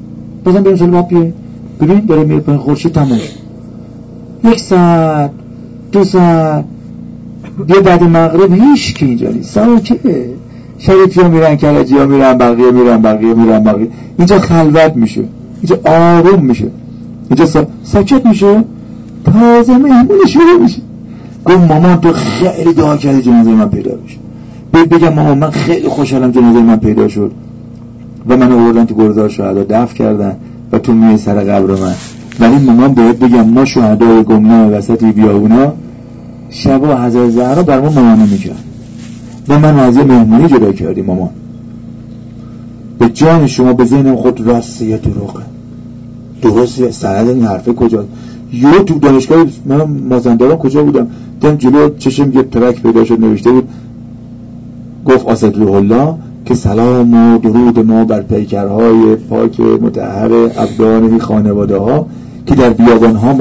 بزن 0.45 0.63
بریم 0.63 0.75
سال 0.75 0.89
بعد 0.89 1.07
بیایم 1.07 1.33
ببین 1.81 1.99
داره 1.99 2.23
میره 2.23 2.39
پایین 2.39 2.61
خورشید 2.61 2.91
تموم. 2.91 3.19
یک 4.43 4.59
ساعت 4.59 5.31
دو 5.91 6.03
ساعت. 6.03 6.65
بیا 7.67 7.81
بعد 7.81 8.03
مغرب 8.03 8.53
هیچ 8.53 8.93
که 8.93 9.05
اینجا 9.05 9.29
نیست. 9.29 9.49
ساکه 9.49 9.99
شریفی 10.77 11.21
ها 11.21 11.27
میرن 11.27 11.55
کلجی 11.55 11.97
ها 11.97 12.05
میرن 12.05 12.37
بقیه 12.37 12.71
میرن 12.71 13.01
بقیه 13.01 13.33
میرن 13.33 13.63
بقیه. 13.63 13.87
اینجا 14.17 14.39
خلوت 14.39 14.95
میشه. 14.95 15.23
اینجا 15.61 15.79
آروم 15.85 16.45
میشه. 16.45 16.67
اینجا 17.29 17.45
ساکت 17.83 18.25
میشه. 18.25 18.63
تازه 19.25 19.77
مهمونی 19.77 20.27
شروع 20.27 20.61
میشه. 20.61 20.81
گفت 21.45 21.71
مامان 21.71 22.01
تو 22.01 22.13
خیلی 22.13 22.73
دعا 22.73 22.97
کردی 22.97 23.21
جنازه 23.21 23.51
من 23.51 23.69
پیدا 23.69 23.91
بشه. 23.91 24.17
بگم 24.85 25.13
مامان 25.13 25.37
من 25.37 25.49
خیلی 25.49 25.87
خوشحالم 25.87 26.31
جنازه 26.31 26.61
من 26.61 26.75
پیدا 26.77 27.07
شد. 27.07 27.31
و 28.29 28.37
من 28.37 28.51
آوردن 28.51 28.85
تو 28.85 28.95
گردار 28.95 29.29
شهدا 29.29 29.63
دفع 29.69 29.93
کردن 29.93 30.35
و 30.71 30.79
تو 30.79 30.93
میه 30.93 31.17
سر 31.17 31.35
قبر 31.35 31.81
من. 31.81 31.93
ولی 32.39 32.65
مامان 32.65 32.93
باید 32.93 33.19
بگم 33.19 33.49
ما 33.49 33.65
شهدای 33.65 34.23
گمنام 34.23 34.73
وسط 34.73 35.03
بیابونا 35.03 35.73
شبا 36.49 36.95
هزار 36.95 37.29
زهرا 37.29 37.63
بر 37.63 37.81
ما 37.81 37.89
مامانی 37.89 38.31
می‌کرد. 38.31 38.63
و 39.47 39.59
من 39.59 39.79
از 39.79 39.97
یه 39.97 40.03
مهمونی 40.03 40.47
جدا 40.47 40.71
کردی 40.71 41.01
مامان. 41.01 41.29
به 42.99 43.09
جان 43.09 43.47
شما 43.47 43.73
به 43.73 43.85
ذهن 43.85 44.15
خود 44.15 44.41
راسته 44.41 44.85
یا 44.85 44.97
دروغه 44.97 45.43
درست 46.41 46.91
سند 46.91 47.29
این 47.29 47.43
حرفه 47.43 47.73
کجا؟ 47.73 48.05
یه 48.53 48.83
تو 48.85 48.99
دانشگاه 48.99 49.45
من 49.65 49.83
مازندران 49.83 50.57
کجا 50.57 50.83
بودم؟ 50.83 51.07
دیدم 51.41 51.55
جلو 51.55 51.89
چشم 51.97 52.31
یه 52.33 52.43
ترک 52.43 52.81
پیدا 52.81 53.05
شد 53.05 53.21
نوشته 53.21 53.51
بود. 53.51 53.69
گفت 55.05 55.25
آسد 55.25 55.57
روح 55.57 55.73
الله 55.73 56.15
که 56.45 56.55
سلام 56.55 57.13
و 57.13 57.37
درود 57.37 57.79
ما 57.79 58.05
بر 58.05 58.21
پیکرهای 58.21 59.15
پاک 59.15 59.59
متحر 59.59 60.33
ابدان 60.33 61.19
خانواده 61.19 61.77
ها 61.77 62.05
که 62.45 62.55
در 62.55 62.69
بیابان 62.69 63.15
ها 63.15 63.35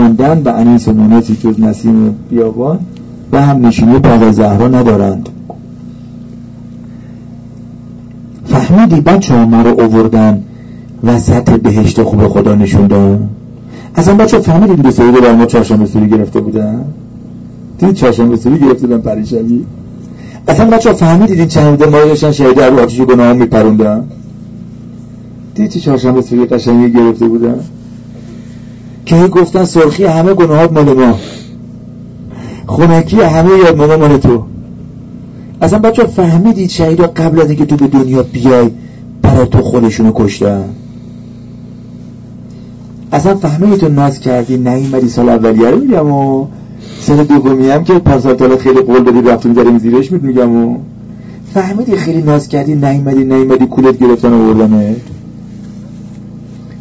و 0.45 0.49
انیس 0.49 0.89
و 0.89 0.93
مونسی 0.93 1.37
جز 1.37 1.61
نسیم 1.61 2.15
بیابان 2.31 2.79
و 3.33 3.43
هم 3.43 3.67
نشینی 3.67 3.99
بعد 3.99 4.31
زهرا 4.31 4.69
ندارند. 4.69 5.29
فهمیدی 8.45 9.01
بچه 9.01 9.35
ها 9.35 9.47
ما 9.47 9.63
رو 9.63 9.81
اووردن 9.81 10.43
وسط 11.05 11.51
بهشت 11.51 12.03
خوب 12.03 12.29
خدا 12.29 12.55
نشوندن 12.55 13.29
اصلا 13.95 14.15
بچه 14.15 14.39
فهمیدی 14.39 14.83
دو 14.83 14.91
سری 14.91 15.07
رو 15.07 15.37
ما 15.37 15.47
چهارشنبه 15.47 15.87
سوری 15.87 16.09
گرفته 16.09 16.41
بودن؟ 16.41 16.85
دید 17.79 17.93
چهارشنبه 17.93 18.37
سوری 18.37 18.59
گرفته 18.59 18.87
بودن 18.87 19.01
پریشبی؟ 19.01 19.65
اصلا 20.49 20.71
بچه 20.71 20.93
فهمیدید 20.93 21.39
این 21.39 21.49
چند 21.49 21.85
ما 21.85 21.91
داشتن 21.91 22.33
شهید 22.33 22.57
در 22.57 22.81
آتیش 22.81 23.01
گناه 23.01 23.33
میپروندن؟ 23.33 24.05
دید 25.55 25.71
چه 25.71 25.81
چهارشنبه 25.81 26.23
سوری 26.23 26.47
قشنگی 26.47 26.93
گرفته 26.93 27.29
بودن؟ 27.29 27.61
که 29.07 29.17
گفتن 29.17 29.65
سرخی 29.65 30.05
همه 30.05 30.35
گناهات 30.35 30.73
مال 30.73 30.93
ما. 30.93 31.19
خونکی 32.67 33.21
همه 33.21 33.51
یاد 33.59 33.77
مال 33.77 33.97
مال 33.97 34.17
تو. 34.17 34.43
اصلا 35.63 35.79
بچه 35.79 36.05
فهمیدید 36.05 36.71
شهید 36.71 37.01
قبل 37.01 37.41
از 37.41 37.51
اینکه 37.51 37.67
تو 37.67 37.77
به 37.77 37.87
دنیا 37.87 38.23
بیای 38.23 38.71
برای 39.23 39.47
تو 39.47 39.63
خودشونو 39.63 40.13
کشتن؟ 40.15 40.65
اصلا 43.13 43.35
فهمیدی 43.35 43.77
تو 43.77 43.89
ناز 43.89 44.21
کردی 44.21 44.57
نیومدی 44.57 45.09
سال 45.09 45.29
اولیه 45.29 45.71
رو 45.71 45.79
میگم؟ 45.79 46.13
و 46.13 46.47
سال 47.09 47.25
دومی 47.25 47.71
هم 47.71 47.85
که 47.85 47.99
پارسال 47.99 48.57
خیلی 48.57 48.81
قول 48.81 49.05
دادی 49.05 49.23
رفتون 49.23 49.53
داریم 49.53 49.79
زیرش 49.79 50.13
میگم 50.13 50.57
و 50.57 50.79
فهمیدی 51.55 51.97
خیلی 51.97 52.23
ناز 52.23 52.49
کردی 52.49 52.75
نیومدی 52.75 53.25
نیومدی 53.25 53.67
کولت 53.67 53.99
گرفتن 53.99 54.33
و 54.33 54.55
بردنه 54.55 54.97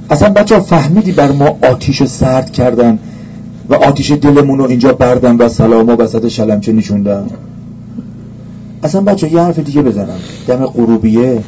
اصلا 0.09 0.29
بچه 0.29 0.59
فهمیدی 0.59 1.11
بر 1.11 1.31
ما 1.31 1.57
آتیش 1.71 2.03
سرد 2.03 2.51
کردن 2.51 2.99
و 3.69 3.75
آتیش 3.75 4.11
دلمون 4.11 4.59
رو 4.59 4.65
اینجا 4.65 4.93
بردن 4.93 5.37
و 5.37 5.49
سلام 5.49 5.89
و 5.89 5.91
وسط 5.91 6.27
شلمچه 6.27 6.73
نشوندن؟ 6.73 7.25
اصلا 8.83 9.01
بچه 9.01 9.33
یه 9.33 9.41
حرف 9.41 9.59
دیگه 9.59 9.81
بزنم. 9.81 10.19
دم 10.47 10.65
غروبیه 10.65 11.41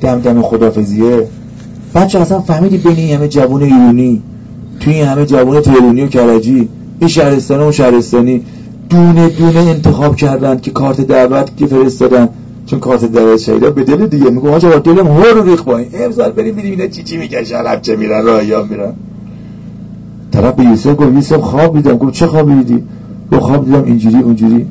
دم 0.00 0.20
دم 0.20 0.42
خدافزیه 0.42 1.26
بچه 1.94 2.20
اصلا 2.20 2.40
فهمیدی 2.40 2.78
بین 2.78 2.96
این 2.96 3.16
همه 3.16 3.28
جوون 3.28 3.62
ایرونی 3.62 4.22
توی 4.80 4.94
این 4.94 5.06
همه 5.06 5.26
جوون 5.26 5.60
تهرونی 5.60 6.02
و 6.02 6.06
کرجی 6.06 6.68
این 6.98 7.08
شهرستان 7.08 7.68
و 7.68 7.72
شهرستانی 7.72 8.42
دونه 8.90 9.28
دونه 9.28 9.58
انتخاب 9.58 10.16
کردن 10.16 10.58
که 10.58 10.70
کارت 10.70 11.00
دعوت 11.00 11.56
که 11.56 11.66
فرستادن. 11.66 12.28
چون 12.66 12.80
کارت 12.80 13.04
دعوت 13.04 13.38
شهیدا 13.38 13.70
به 13.70 13.84
دل 13.84 14.06
دیگه. 14.06 14.30
میگم 14.30 14.50
آجا 14.50 14.78
دلم 14.78 15.06
هر 15.06 15.42
ریخ 15.44 15.62
با 15.62 15.78
این 15.78 15.88
امسال 16.04 16.30
بریم 16.30 16.54
ببینیم 16.54 16.70
اینا 16.70 16.86
چی 16.86 17.02
چی 17.02 17.16
می‌کشن. 17.16 17.80
چه 17.80 17.96
میرن 17.96 18.24
راهیا 18.24 18.62
میرن. 18.62 18.92
طرف 20.32 20.54
به 20.54 20.64
یوسف 20.64 20.96
گفت 20.96 21.12
یوسف 21.14 21.40
خواب 21.40 21.76
دیدم 21.76 21.96
گفت 21.96 22.12
چه 22.12 22.26
خوابی 22.26 22.54
دیدی 22.54 22.82
گفت 23.32 23.42
خواب 23.42 23.64
دیدم 23.64 23.84
اینجوری 23.84 24.18
اونجوری. 24.18 24.66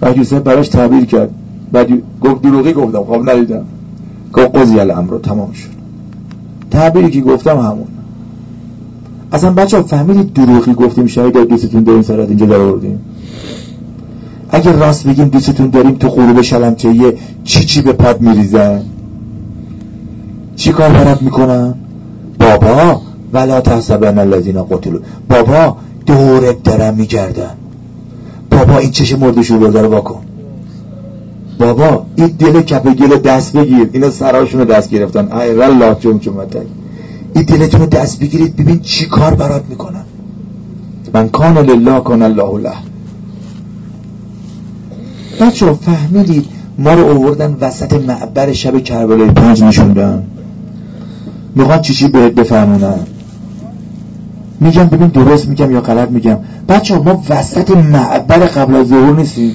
بعد 0.00 0.16
یوسف 0.16 0.40
براش 0.40 0.68
تعبیر 0.68 1.04
کرد. 1.04 1.30
بعد 1.72 1.88
گفت 2.20 2.42
دروغی 2.42 2.72
گفتم 2.72 3.04
خواب 3.04 3.30
ندیدم. 3.30 3.64
گفت 4.32 4.56
قضی 4.56 4.80
الامر. 4.80 5.18
تمام 5.18 5.52
شد. 5.52 5.68
تعبیری 6.70 7.10
که 7.10 7.20
گفتم 7.20 7.56
همون. 7.56 7.86
اصلا 9.32 9.50
بچه 9.50 9.76
ها 9.76 9.82
فهمیدید 9.82 10.32
دروغی 10.32 10.74
گفتیم 10.74 11.06
شاید 11.06 11.48
دوستتون 11.48 11.82
داریم 11.82 12.02
سرات 12.02 12.28
اینجا 12.28 12.46
در 12.46 12.56
آوردیم. 12.56 13.00
اگه 14.50 14.72
راست 14.72 15.06
بگیم 15.06 15.28
دوستتون 15.28 15.70
داریم 15.70 15.94
تو 15.94 16.08
غروب 16.08 16.42
شلمچه 16.42 17.14
چی 17.44 17.64
چی 17.64 17.82
به 17.82 17.92
پد 17.92 18.20
میریزن. 18.20 18.82
چی 20.56 20.72
کار 20.72 20.88
برات 20.88 21.22
می‌کنن؟ 21.22 21.74
بابا 22.40 23.00
ولا 23.32 23.60
تحسبن 23.60 24.18
الذین 24.18 24.62
قتلوا. 24.62 25.00
بابا 25.28 25.76
دورت 26.06 26.62
دارن 26.62 26.94
میگردن. 26.94 27.50
بابا 28.50 28.78
این 28.78 28.90
چش 28.90 29.12
مردشو 29.12 29.58
رو 29.58 29.70
داره 29.70 29.88
واکن. 29.88 30.20
بابا 31.58 32.06
این 32.16 32.26
دل 32.26 32.60
کپ 32.60 32.94
گل 32.94 33.16
دست 33.16 33.56
بگیر. 33.56 33.90
اینا 33.92 34.10
سراشون 34.10 34.60
رو 34.60 34.66
دست 34.66 34.90
گرفتن. 34.90 35.32
ای 35.32 35.62
الله 35.62 35.96
جم 36.00 36.18
جمتک 36.18 36.66
این 37.38 37.46
دلتون 37.46 37.80
رو 37.80 37.86
دست 37.86 38.20
بگیرید 38.20 38.56
ببین 38.56 38.80
چی 38.80 39.06
کار 39.06 39.34
برات 39.34 39.64
می‌کنن 39.68 40.04
من 41.14 41.28
کان 41.28 41.58
لله 41.58 42.00
کان 42.00 42.22
الله 42.22 42.60
له. 42.60 42.72
بچه 45.40 45.72
فهمیدید؟ 45.72 46.46
ما 46.78 46.94
رو 46.94 47.04
اووردن 47.04 47.56
وسط 47.60 47.92
معبر 47.92 48.52
شب 48.52 48.82
کربلای 48.82 49.30
پنج 49.30 49.62
نشوندن. 49.62 50.22
می‌خوان 51.54 51.80
چی 51.80 51.94
چی 51.94 52.08
بهت 52.08 52.32
بفهمونن. 52.32 52.98
میگم 54.60 54.84
ببین 54.84 55.08
درست 55.08 55.48
میگم 55.48 55.70
یا 55.70 55.80
غلط 55.80 56.10
میگم. 56.10 56.38
بچه 56.68 56.98
ما 56.98 57.22
وسط 57.28 57.70
معبر 57.76 58.38
قبل 58.38 58.74
از 58.74 58.86
ظهور 58.88 59.16
نیستیم. 59.16 59.54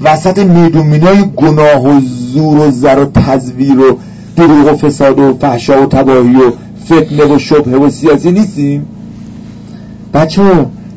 وسط 0.00 0.38
میدومینای 0.38 1.24
گناه 1.36 1.86
و 1.86 2.00
زور 2.00 2.58
و 2.58 2.70
زر 2.70 2.98
و 2.98 3.04
تزویر 3.04 3.80
و 3.80 3.98
دروغ 4.46 4.72
و 4.72 4.76
فساد 4.76 5.18
و 5.18 5.36
فحشا 5.40 5.82
و 5.82 5.86
تباهی 5.86 6.36
و 6.36 6.52
فتنه 6.84 7.34
و 7.34 7.38
شبه 7.38 7.78
و 7.78 7.90
سیاسی 7.90 8.32
نیستیم؟ 8.32 8.86
بچه 10.14 10.42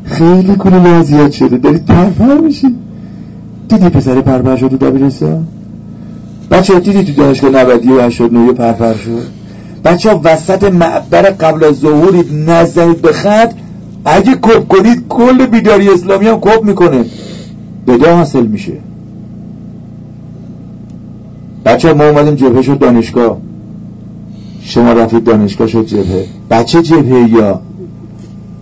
خیلی 0.03 0.56
کنه 0.56 1.03
زیاد 1.03 1.32
شده. 1.32 1.58
دارید 1.58 1.86
پرپر 1.86 2.38
میشید. 2.38 2.75
دیدی 3.69 3.89
پسر 3.89 4.21
پرپر 4.21 4.56
شد 4.56 4.67
تو 4.67 4.77
دبیرستان؟ 4.77 5.47
بچه 6.51 6.79
دیدی 6.79 7.03
تو 7.03 7.21
دانشگاه 7.21 7.51
90 7.51 7.86
و 7.86 8.01
89 8.01 8.53
پرپر 8.53 8.93
شد؟ 8.93 9.27
بچه 9.86 10.12
ها 10.12 10.21
وسط 10.23 10.63
معبر 10.63 11.21
قبل 11.21 11.63
از 11.63 11.75
ظهورید 11.75 12.49
نزنید 12.49 13.01
به 13.01 13.12
خط. 13.12 13.53
اگه 14.06 14.32
کپ 14.36 14.67
کنید 14.67 15.06
کل 15.10 15.45
بیداری 15.45 15.89
اسلامی 15.89 16.27
هم 16.27 16.39
کپ 16.39 16.63
می‌کنه. 16.63 17.06
بدا 17.88 18.15
حاصل 18.15 18.45
میشه. 18.45 18.73
بچه 21.65 21.93
ما 21.93 22.04
اومدیم 22.10 22.36
جبهه 22.36 22.62
شد 22.62 22.80
دانشگاه. 22.80 23.38
شما 24.62 24.93
رفید 24.93 25.23
دانشگاه 25.23 25.67
شد 25.67 25.86
جبهه. 25.86 26.26
بچه 26.49 26.82
جبهه 26.82 27.30
یا؟ 27.30 27.62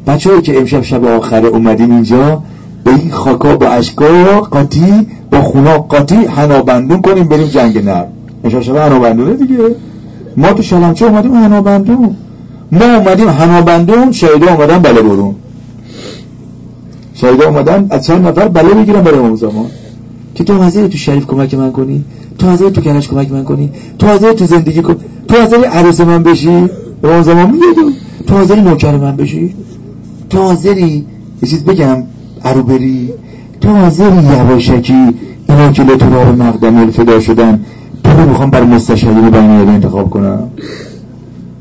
بچه 0.07 0.41
که 0.41 0.59
امشب 0.59 0.81
شب 0.81 1.05
آخره 1.05 1.47
اومدیم 1.47 1.91
اینجا 1.91 2.41
به 2.83 2.91
این 2.91 3.11
خاکا 3.11 3.55
با 3.55 3.67
اشکا 3.67 4.41
قاطی 4.41 5.07
با 5.31 5.41
خونا 5.41 5.77
قاطی 5.77 6.15
هنابندون 6.15 7.01
کنیم 7.01 7.23
بریم 7.23 7.47
جنگ 7.47 7.85
نر 7.85 8.05
امشب 8.43 8.61
شب 8.61 8.75
هنابندونه 8.75 9.33
دیگه. 9.33 9.75
ما 10.37 10.53
تو 10.53 10.63
شلمچه 10.63 11.05
اومدیم 11.05 11.33
هنابندون 11.33 12.15
ما 12.71 12.85
اومدیم 12.85 13.29
هنابندون 13.29 14.11
شهیده 14.11 14.53
اومدن 14.53 14.79
بله 14.79 15.01
برون. 15.01 15.35
شهیده 17.13 17.47
اومدن 17.47 17.87
از 17.89 18.05
چند 18.05 18.27
نفر 18.27 18.47
بله 18.47 18.73
بگیرن 18.73 19.01
برای 19.01 19.19
اون 19.19 19.35
زمان. 19.35 19.65
که 20.35 20.43
تو 20.43 20.53
حاضری 20.57 20.87
تو 20.87 20.97
شریف 20.97 21.25
کمک 21.25 21.53
من 21.53 21.71
کنی؟ 21.71 22.03
تو 22.39 22.47
حاضری 22.47 22.69
تو 22.69 22.81
کرش 22.81 23.07
کمک 23.07 23.31
من 23.31 23.43
کنی؟ 23.43 23.69
تو 23.99 24.07
حاضری 24.07 24.33
تو 24.33 24.45
زندگی 24.45 24.81
کن؟ 24.81 24.95
تو 25.27 25.35
حاضری 25.35 25.63
عروس 25.63 26.01
من 26.01 26.23
بشی؟ 26.23 26.69
به 27.01 27.13
اون 27.13 27.21
زمان 27.21 27.51
میگه 27.51 27.65
تو 28.27 28.35
حاضری 28.35 28.61
نوکر 28.61 28.97
من 28.97 29.15
بشی؟ 29.15 29.55
تو 30.29 30.41
حاضری 30.41 31.05
یه 31.41 31.49
چیز 31.49 31.63
بگم 31.65 32.03
عرو 32.45 32.63
بری؟ 32.63 33.09
تو 33.61 33.69
حاضری 33.69 34.15
یواشکی 34.15 34.93
اینا 35.49 35.71
که 35.71 35.83
تو 35.83 36.09
به 36.09 36.31
مقدم 36.31 36.77
الفدا 36.77 37.19
شدن 37.19 37.65
تو 38.03 38.11
رو 38.11 38.29
می‌خوام 38.29 38.49
برای 38.49 38.67
مستشاری 38.67 39.29
بین 39.29 39.69
انتخاب 39.69 40.09
کنم. 40.09 40.49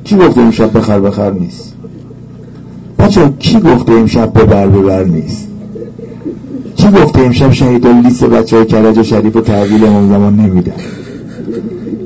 کی 0.04 0.16
گفته 0.16 0.40
امشب 0.40 0.78
بخر 0.78 1.00
بخر 1.00 1.30
نیست؟ 1.30 1.74
بچه 2.98 3.32
کی 3.38 3.60
گفته 3.60 3.92
امشب 3.92 4.32
ببر 4.34 4.66
ببر 4.66 5.04
نیست؟ 5.04 5.49
کی 6.80 6.90
گفته 6.90 7.20
امشب 7.20 7.52
شهید 7.52 7.86
لیست 7.86 8.24
بچه 8.24 8.56
های 8.56 8.66
کرج 8.66 8.98
و 8.98 9.02
شریف 9.02 9.36
و 9.36 9.40
تحویل 9.40 9.84
امام 9.84 10.08
زمان 10.08 10.36
نمیدن؟ 10.36 10.72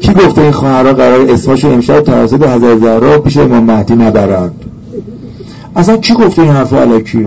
کی 0.01 0.13
گفته 0.13 0.41
این 0.41 0.51
خواهرها 0.51 0.93
قرار 0.93 1.31
اسمشو 1.31 1.69
امشب 1.69 2.01
توسط 2.01 2.43
حضرت 2.49 2.79
زهرا 2.79 3.19
پیش 3.19 3.37
امام 3.37 3.65
مهدی 3.65 3.95
نبرند؟ 3.95 4.55
اصلا 5.77 5.97
کی 5.97 6.15
گفته 6.15 6.43
این 6.43 6.51
حرف 6.51 6.73
علکیه 6.73 7.27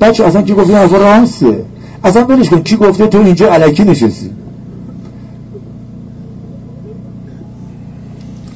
بچه 0.00 0.24
اصلا 0.24 0.42
کی 0.42 0.54
گفته؟ 0.54 0.68
این 0.68 0.78
حرف 0.78 0.92
راسته 0.92 1.62
اصلا 2.04 2.24
بلش 2.24 2.48
کن 2.48 2.62
کی 2.62 2.76
گفته؟ 2.76 3.06
تو 3.06 3.18
اینجا 3.18 3.48
علکی 3.52 3.84
نشستی. 3.84 4.30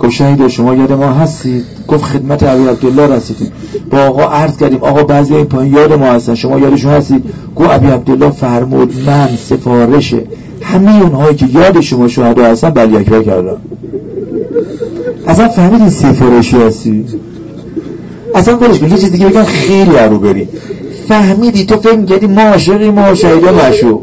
گفت 0.05 0.12
شهید 0.12 0.49
شما 0.49 0.75
یاد 0.75 0.93
ما 0.93 1.07
هستید. 1.07 1.64
گفت 1.88 2.05
خدمت 2.05 2.43
علی 2.43 2.67
عبدالله 2.69 3.17
رسیدیم. 3.17 3.53
با 3.90 3.99
آقا 3.99 4.23
عرض 4.23 4.57
کردیم 4.57 4.79
آقا 4.81 5.03
بعضی 5.03 5.35
این 5.35 5.45
پایین 5.45 5.75
یاد 5.75 5.93
ما 5.93 6.07
هستن. 6.07 6.35
شما 6.35 6.59
یادشون 6.59 6.93
هستید؟ 6.93 7.25
گفت 7.57 7.71
عبی 7.71 7.87
عبدالله 7.87 8.31
فرمود 8.31 8.93
من 9.07 9.29
سفارش 9.49 10.14
همه 10.62 11.03
اونهایی 11.03 11.37
که 11.37 11.47
یاد 11.55 11.81
شما 11.81 12.09
شهدا 12.09 12.45
هستن 12.45 12.71
بلی 12.71 12.97
اکبر 12.97 13.23
کردم. 13.23 13.57
اصلا 15.27 15.49
فهمیدین 15.49 15.90
سفارشی 15.90 16.57
هستی؟ 16.57 17.05
اصلا 18.35 18.57
برش 18.57 18.79
کن 18.79 18.90
یه 18.90 18.99
چیز 18.99 19.12
دیگه 19.12 19.27
بگم 19.27 19.45
خیلی 19.45 19.97
رو 20.11 20.19
بریم 20.19 20.49
فهمیدی؟ 21.09 21.64
تو 21.64 21.77
فکر 21.77 21.97
می‌کردی 21.97 22.27
ما 22.27 22.43
عاشقی 22.43 22.90
ما 22.90 23.14
شهیدا 23.14 23.53
مشوق 23.53 24.01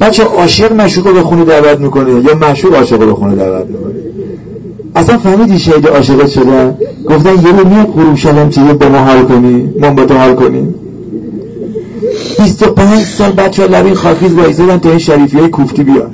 بچه 0.00 0.24
عاشق 0.24 0.72
مشوق 0.72 1.06
رو 1.06 1.14
به 1.14 1.22
خونه 1.22 1.44
دعوت 1.44 1.80
می‌کنه 1.80 2.10
یا 2.10 2.34
مشوق 2.50 2.74
عاشق 2.74 3.00
رو 3.00 3.06
به 3.06 3.14
خونه 3.14 3.36
دعوت 3.36 3.66
می‌کنه؟ 3.66 3.91
اصلا 4.94 5.18
فهمیدی 5.18 5.58
شهید 5.58 5.86
عاشقت 5.86 6.28
شدن؟ 6.28 6.76
گفتن 7.08 7.34
یه 7.34 7.52
رو 7.56 7.68
میاد 7.68 7.86
قروب 7.86 8.14
شلم 8.14 8.50
چیه 8.50 8.72
به 8.72 8.88
ما 8.88 8.98
حال 8.98 9.22
کنی. 9.22 9.72
ما 9.80 9.90
با 9.90 10.04
تو 10.04 10.14
حال 10.14 10.34
کنیم. 10.34 10.74
25 12.38 13.04
سال 13.04 13.32
بچه 13.32 13.62
ها 13.62 13.68
لبین 13.68 13.94
خاکیز 13.94 14.36
بایزدن 14.36 14.78
تا 14.78 14.88
این 14.88 14.98
شریفی 14.98 15.38
های 15.38 15.48
کوفتی 15.48 15.82
بیان. 15.82 16.10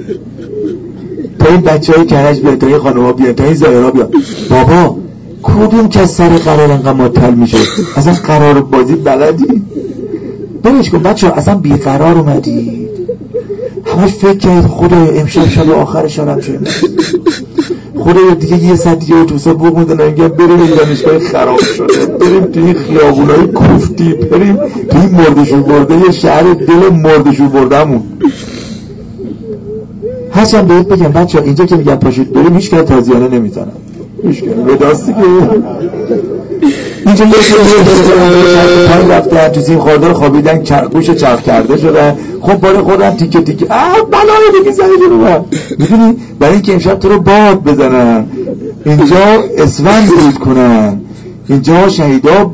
تا 1.39 1.49
این 1.49 1.61
بچه 1.61 1.93
های 1.93 2.07
کرج 2.07 2.41
بیان 2.41 2.59
تا 2.59 2.67
این 2.67 2.79
خانم 2.79 3.05
ها 3.05 3.13
بیان 3.13 3.33
تا 3.33 3.45
این 3.45 3.55
زایرها 3.55 3.91
بیان. 3.91 4.09
بابا 4.51 4.97
کدوم 5.43 5.89
که 5.89 6.07
سر 6.07 6.29
قرار 6.29 6.73
انقدر 6.73 6.93
معطل 6.93 7.35
میشه 7.35 7.59
اصلا 7.97 8.13
قرار 8.13 8.61
بازی 8.61 8.95
بلدی؟ 8.95 9.63
برش 10.63 10.91
کن 10.91 11.03
بچه 11.03 11.29
ها 11.29 11.33
اصلا 11.35 11.55
بیقرار 11.55 12.19
اومدید. 12.19 12.89
همش 13.87 14.11
فکر 14.11 14.39
کرد 14.39 14.67
خدای 14.67 15.19
امشب 15.19 15.49
شب 15.49 15.71
آخر 15.71 16.09
شبم 16.09 16.41
چه؟ 16.41 16.61
خدایا 17.99 18.35
دیگه 18.35 18.65
یه 18.65 18.77
ساعت 18.77 18.99
دیگه 18.99 19.17
اتوبوسا 19.17 19.55
بگوندن 19.55 20.01
اینجا 20.01 20.29
بریم 20.29 20.61
این 20.61 20.71
دانشگاه 20.71 21.19
خراب 21.19 21.59
شده. 21.59 22.07
بریم 22.07 22.45
توی 22.45 22.63
این 22.63 22.75
خیابونای 22.75 23.47
کوفتی 23.47 24.15
بریم 24.15 24.57
توی 24.91 25.01
این 25.01 25.11
مردشون 25.11 25.63
برده 25.63 25.97
یه 25.97 26.11
شهر 26.11 26.43
دل 26.55 26.89
مردشون 26.93 27.49
بردمون 27.49 28.03
هرچند 30.31 30.69
بهت 30.69 30.89
بگم 30.89 31.13
بچه 31.13 31.43
اینجا 31.43 31.67
که 31.67 31.77
میگم 31.77 31.95
پاشید 31.95 32.33
بریم 32.33 32.55
هیچ 32.55 32.71
که 32.71 32.83
تازیانه 32.83 33.29
نمی‌زنن. 33.29 33.73
هیچ 34.23 34.45
که 34.45 34.51
وداستی 34.51 35.13
که 35.13 35.21
اینجا 37.09 37.25
یه 37.25 37.33
رفتن 39.09 39.49
تو 39.49 39.61
زین 39.61 39.79
خاردار 39.79 40.13
خوابیدن 40.13 40.63
گوش 40.93 41.11
چرخ 41.11 41.43
کرده 41.43 41.77
شدن 41.77 42.17
خب 42.41 42.55
باره 42.55 42.79
خودم 42.79 43.11
تیکه 43.11 43.41
تیکه. 43.41 43.67
آه 43.71 44.03
بلای 44.11 44.59
دیگه 44.59 44.73
زنی 44.73 44.89
جنوبا 45.07 45.45
می‌دونی؟ 45.79 46.17
برای 46.41 46.53
اینکه 46.53 46.73
امشب 46.73 46.99
تو 46.99 47.09
رو 47.09 47.21
باد 47.21 47.63
بزنن. 47.65 48.27
اینجا 48.87 49.43
اسفند 49.59 50.09
برید 50.17 50.39
کنن. 50.39 51.01
اینجا 51.49 51.89
شهیدا 51.89 52.51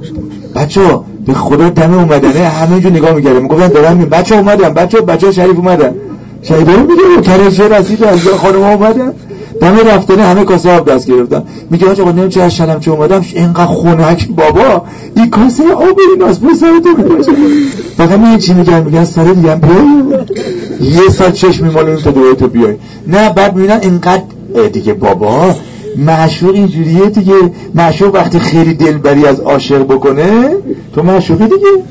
بچه 0.56 0.80
به 1.26 1.34
خدا 1.34 1.68
دم 1.68 1.94
اومدنه. 1.94 2.48
همه 2.48 2.80
جو 2.80 2.90
نگاه 2.90 3.12
میگرده 3.12 3.40
می‌گفتن 3.40 3.68
دارم 3.68 3.96
می 3.96 4.04
بچه 4.04 4.34
اومدن 4.34 4.74
بچه 4.74 5.00
بچه 5.00 5.32
شریف 5.32 5.56
اومدن. 5.56 5.94
شهیدا 6.42 6.72
رو 6.72 6.80
میگه 6.80 7.22
کرشه 7.22 7.64
رسید 7.64 8.04
از 8.04 8.28
خانم 8.28 8.62
اومدن. 8.62 9.12
دم 9.60 9.76
رفتنه 9.78 10.22
همه 10.22 10.44
کاسه 10.44 10.70
آب 10.70 10.90
دست 10.90 11.06
گرفتن. 11.06 11.42
میگه 11.70 11.86
آقا 11.86 12.12
نمیم 12.12 12.28
چه 12.28 12.48
شلم 12.48 12.80
چه 12.80 12.90
اومدم. 12.90 13.24
اینقدر 13.34 13.66
خونک 13.66 14.28
بابا. 14.28 14.82
این 15.16 15.30
کاسه 15.30 15.62
آب 15.72 15.98
این 16.12 16.22
از 16.28 16.40
بو 16.40 16.54
سر 16.54 16.80
تو. 16.84 17.22
فقط 17.96 18.18
میگه 18.18 18.38
چی 18.38 18.54
میگن؟ 18.54 18.82
میگن 18.82 19.04
سر 19.04 19.24
دیگه 19.24 19.60
یه 20.80 21.08
سال 21.10 21.30
چشم 21.30 21.66
میمالون 21.66 21.96
تا 21.96 22.10
دوی 22.10 22.34
تو 22.36 22.48
بیای. 22.48 22.74
نه 23.06 23.32
بعد 23.32 23.56
می‌بینن 23.56 23.78
اینقدر 23.82 24.22
دیگه 24.72 24.94
بابا. 24.94 25.54
معشوق 25.98 26.54
اینجوریه 26.54 27.10
دیگه. 27.10 27.34
معشوق 27.74 28.14
وقتی 28.14 28.38
خیلی 28.38 28.74
دلبری 28.74 29.26
از 29.26 29.40
عاشق 29.40 29.82
بکنه 29.84 30.56
تو 30.94 31.02
معشوقی 31.02 31.44
دیگه. 31.44 31.82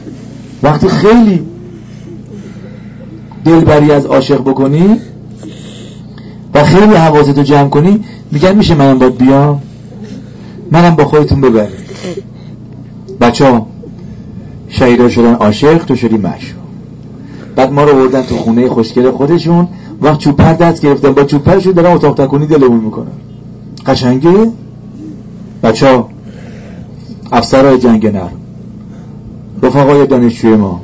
وقتی 0.63 0.87
خیلی 0.87 1.39
دلبری 3.45 3.91
از 3.91 4.05
عاشق 4.05 4.41
بکنی 4.41 4.99
و 6.53 6.63
خیلی 6.63 6.93
حواستو 6.93 7.43
جمع 7.43 7.69
کنی 7.69 8.03
میگن 8.31 8.55
میشه 8.55 8.75
منم 8.75 8.99
باید 8.99 9.17
بیام؟ 9.17 9.61
منم 10.71 10.95
با 10.95 11.05
خودتون 11.05 11.41
ببر 11.41 11.67
بچه 13.21 13.45
ها 13.45 13.67
شهیدا 14.69 15.09
شدن 15.09 15.33
عاشق 15.33 15.85
تو 15.85 15.95
شدی 15.95 16.17
مشو 16.17 16.55
بعد 17.55 17.71
ما 17.71 17.83
رو 17.83 17.93
بردن 17.93 18.21
تو 18.21 18.35
خونه 18.35 18.69
خوشگل 18.69 19.11
خودشون 19.11 19.67
وقت 20.01 20.19
چوپر 20.19 20.53
دست 20.53 20.81
گرفتن. 20.81 21.11
با 21.11 21.23
چوپرشون 21.23 21.73
دارن 21.73 21.91
اتاق 21.91 22.25
تکونی 22.25 22.47
دلمون 22.47 22.79
می‌کنن. 22.79 23.11
قشنگه؟ 23.85 24.51
بچه 25.63 25.87
ها 25.87 26.09
افسرهای 27.31 27.77
جنگ 27.77 28.07
نر 28.07 28.29
رفقای 29.63 30.07
دانشجوی 30.07 30.55
ما 30.55 30.81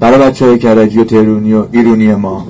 برای 0.00 0.18
بچه 0.18 0.46
های 0.46 0.58
کرجی 0.58 0.98
و 0.98 1.04
تهرونی 1.04 1.52
و 1.54 1.64
ایرونی 1.72 2.14
ما. 2.14 2.46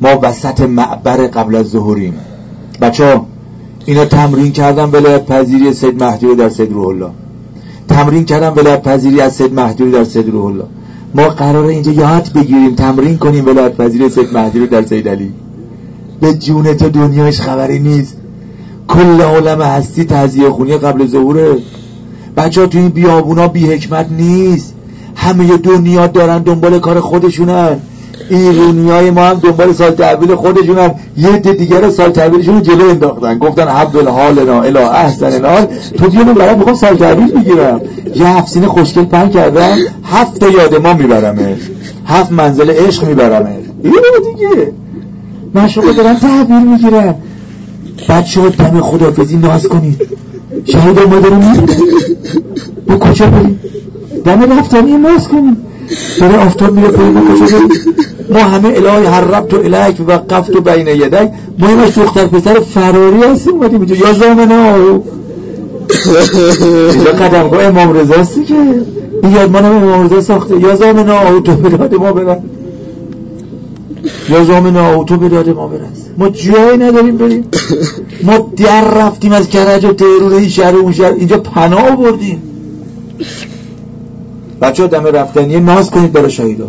ما 0.00 0.08
وسط 0.22 0.60
معبر 0.60 1.16
قبل 1.16 1.54
از 1.54 1.66
ظهوریم. 1.66 2.14
بچه 2.80 3.04
ها 3.04 3.26
اینا 3.86 4.04
تمرین 4.04 4.52
کردن 4.52 4.84
ولایت 4.84 5.26
پذیری 5.26 5.72
سید 5.72 6.04
مهدی 6.04 6.34
در 6.34 6.48
سید 6.48 6.72
روح 6.72 6.86
الله. 6.86 7.10
تمرین 7.88 8.24
کردن 8.24 8.48
ولایت 8.48 8.82
پذیری 8.82 9.20
از 9.20 9.32
سید 9.32 9.54
مهدی 9.54 9.90
در 9.90 10.04
سید 10.04 10.28
روح 10.28 10.44
الله. 10.44 10.64
ما 11.14 11.28
قرار 11.28 11.64
اینجا 11.64 11.92
یاد 11.92 12.30
بگیریم 12.34 12.74
تمرین 12.74 13.18
کنیم 13.18 13.46
ولایت 13.46 13.76
پذیری 13.76 14.08
سید 14.08 14.32
مهدی 14.32 14.66
در 14.66 14.82
سید 14.82 15.08
علی. 15.08 15.32
به 16.20 16.34
جون 16.34 16.74
تو 16.74 16.88
دنیاش 16.88 17.40
خبری 17.40 17.78
نیست. 17.78 18.16
کل 18.88 19.20
عالم 19.20 19.62
هستی 19.62 20.04
تهذیه 20.04 20.50
خونی 20.50 20.78
قبل 20.78 21.06
ظهوره. 21.06 21.56
بچه 22.36 22.60
ها 22.60 22.66
تو 22.66 22.78
این 22.78 22.88
بیابونا 22.88 23.48
بی 23.48 23.66
حکمت 23.66 24.06
نیست. 24.10 24.74
همه 25.16 25.56
دنیا 25.56 26.06
دارن 26.06 26.38
دنبال 26.38 26.78
کار 26.78 27.00
خودشونن. 27.00 27.80
ایرونی 28.30 28.90
های 28.90 29.10
ما 29.10 29.20
هم 29.20 29.34
دنبال 29.34 29.72
سال 29.72 29.90
تحویل 29.90 30.34
خودشون 30.34 30.78
هم. 30.78 30.94
یه 31.16 31.38
ده 31.38 31.52
دیگر 31.52 31.90
سال 31.90 32.10
تحویلشون 32.10 32.54
رو 32.54 32.60
جلو 32.60 32.88
انداختن. 32.88 33.38
گفتن 33.38 33.68
حال 34.08 34.44
نا 34.46 34.62
الا 34.62 34.90
احسن 34.90 35.32
الحال. 35.32 35.66
تو 35.98 36.06
دیگه 36.06 36.24
من 36.24 36.34
برای 36.34 36.54
می‌خوام 36.54 36.76
سال 36.76 36.96
تحویل 36.96 37.30
بگیرم 37.30 37.80
یه 38.14 38.26
هفت 38.26 38.66
خوشگل 38.66 39.04
پن 39.04 39.28
کردم. 39.28 39.76
هفت 40.04 40.42
یاد 40.42 40.86
ما 40.86 40.94
میبرمش 40.94 41.58
هفت 42.06 42.32
منزل 42.32 42.70
عشق 42.70 43.08
میبرمش 43.08 43.64
اینو 43.82 44.32
دیگه. 44.34 44.72
مشروع 45.54 45.92
دارن 45.92 46.14
تحویل 46.14 46.66
می‌گیرن 46.66 47.14
بچه 48.08 48.40
ها 48.40 48.48
دم 48.48 48.80
خدافزی 48.80 49.36
ناز 49.36 49.68
کنید 49.68 50.08
شهید 50.64 50.98
رو 50.98 51.08
میرده 51.08 51.30
به 52.86 52.98
کجا 52.98 53.26
بریم؟ 53.26 53.60
دم 54.24 54.58
رفتنی 54.58 54.96
ناز 54.96 55.28
کنید 55.28 55.56
داره 56.20 56.38
آفتاب 56.38 56.72
میره 56.72 56.88
پایین 56.88 57.12
ما 57.12 57.20
ما 58.30 58.38
همه 58.38 58.68
الهی 58.68 59.06
حربت 59.06 59.54
و 59.54 59.56
الهک 59.56 60.00
و 60.00 60.04
وقفت 60.04 60.56
و 60.56 60.60
بین 60.60 60.86
یدک 60.86 61.32
ما 61.58 61.66
همش 61.66 61.98
دختر 61.98 62.26
پسر 62.26 62.60
فراری 62.60 63.22
هستیم 63.22 63.54
اومدیم 63.54 63.80
اینجا. 63.80 63.96
یا 63.96 64.12
زامنه 64.12 64.76
او 64.76 65.04
اینجا 66.92 67.12
قدمگاه 67.12 67.64
امام 67.64 67.92
رضاستی 67.92 68.44
که؟ 68.44 68.54
این 69.22 69.32
یادمان 69.32 69.64
امام 69.64 70.04
رضا 70.06 70.20
ساخته. 70.20 70.60
یا 70.60 70.76
زامنه 70.76 71.12
آهو 71.12 71.40
تو 71.40 71.54
به 71.54 71.68
داد 71.68 71.94
ما 71.94 72.12
برن. 72.12 72.38
یا 74.28 74.44
زامنه 74.44 74.80
آهو 74.80 75.04
تو 75.04 75.16
به 75.16 75.28
داد 75.28 75.48
ما 75.48 75.68
برن. 75.68 75.88
ما 76.18 76.28
جایی 76.28 76.78
نداریم 76.78 77.16
بریم. 77.16 77.44
ما 78.22 78.50
در 78.56 78.84
رفتیم 78.84 79.32
از 79.32 79.48
کرج 79.48 79.84
و 79.84 79.92
تهرون 79.92 80.32
این 80.32 80.48
شهر 80.48 80.76
و 80.76 80.78
اون 80.78 80.92
شهر. 80.92 81.12
اینجا 81.12 81.38
پناه 81.38 81.96
بردیم 81.96 82.42
بچه 84.60 84.82
ها 84.82 84.88
دم 84.88 85.06
رفتنی 85.06 85.60
ناز 85.60 85.90
کنید 85.90 86.12
برای 86.12 86.30
شهیدا 86.30 86.68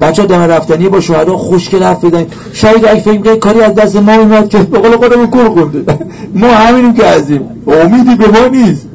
بچه 0.00 0.26
دم 0.26 0.40
رفتنی 0.40 0.88
با 0.88 1.00
شهدا 1.00 1.36
خوشگل 1.36 1.82
حرف 1.82 2.04
بزنید 2.04 2.32
شاید 2.52 2.86
اگه 2.86 3.00
فکر 3.00 3.36
کاری 3.36 3.60
از 3.60 3.74
دست 3.74 3.96
ما 3.96 4.14
اومد 4.14 4.48
که 4.48 4.58
به 4.58 4.78
قول 4.78 4.96
خودمون 4.96 5.26
کل 5.26 5.48
خونده 5.48 5.84
ما 6.34 6.48
همینیم 6.48 6.94
که 6.94 7.06
ازیم 7.06 7.40
امیدی 7.66 8.16
به 8.16 8.28
ما 8.28 8.46
نیست. 8.46 8.86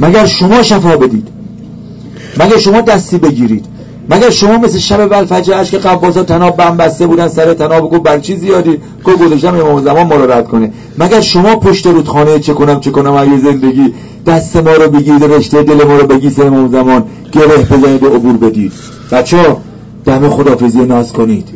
مگر 0.00 0.26
شما 0.26 0.62
شفا 0.62 0.96
بدید؟ 0.96 1.28
مگر 2.40 2.58
شما 2.58 2.80
دستی 2.80 3.18
بگیرید؟ 3.18 3.64
مگر 4.10 4.30
شما 4.30 4.58
مثل 4.58 4.78
شب 4.78 5.06
بلفجرش 5.06 5.70
که 5.70 5.78
قبازا 5.78 6.22
تناب 6.22 6.56
بم 6.56 6.76
بسته 6.76 7.06
بودن 7.06 7.28
سر 7.28 7.54
تناب 7.54 7.90
گفت 7.90 8.02
بر 8.02 8.18
چی 8.18 8.36
زیادی؟ 8.36 8.78
گفت 9.04 9.18
گذاشتم 9.18 9.54
امام 9.54 9.84
زمان 9.84 10.06
ما 10.06 10.14
رو 10.14 10.32
رد 10.32 10.48
کنه. 10.48 10.72
مگر 10.98 11.20
شما 11.20 11.56
پشت 11.56 11.86
رودخانه 11.86 12.38
چه 12.38 12.54
کنم 12.54 12.80
چه 12.80 12.90
کنم 12.90 13.12
اگه 13.12 13.38
زندگی 13.38 13.94
دست 14.26 14.56
ما 14.56 14.72
رو 14.72 14.90
بگیرید 14.90 15.24
رشته 15.24 15.62
دل 15.62 15.84
ما 15.84 15.96
رو 15.96 16.06
بگید 16.06 16.32
سر 16.32 16.46
امام 16.46 16.72
زمان 16.72 17.04
گره 17.32 17.56
بزنید 17.56 18.02
و 18.02 18.06
عبور 18.06 18.36
بدید. 18.36 18.72
بچه 19.12 19.56
دم 20.04 20.28
خدافزی 20.28 20.84
ناز 20.84 21.12
کنید. 21.12 21.48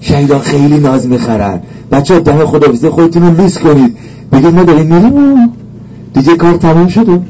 شهیدان 0.00 0.40
خیلی 0.40 0.78
ناز 0.78 1.08
می‌خرن. 1.08 1.60
بچه 1.92 2.20
دم 2.20 2.46
خدافزی 2.46 2.88
خودتون 2.88 3.22
رو 3.22 3.40
لیست 3.40 3.60
کنید. 3.60 3.96
بگید 4.32 4.54
ما 4.54 4.64
داریم 4.64 4.86
میریم. 4.86 5.52
دیگه 6.14 6.36
کار 6.36 6.56
تمام 6.56 6.88
شده 6.88 7.20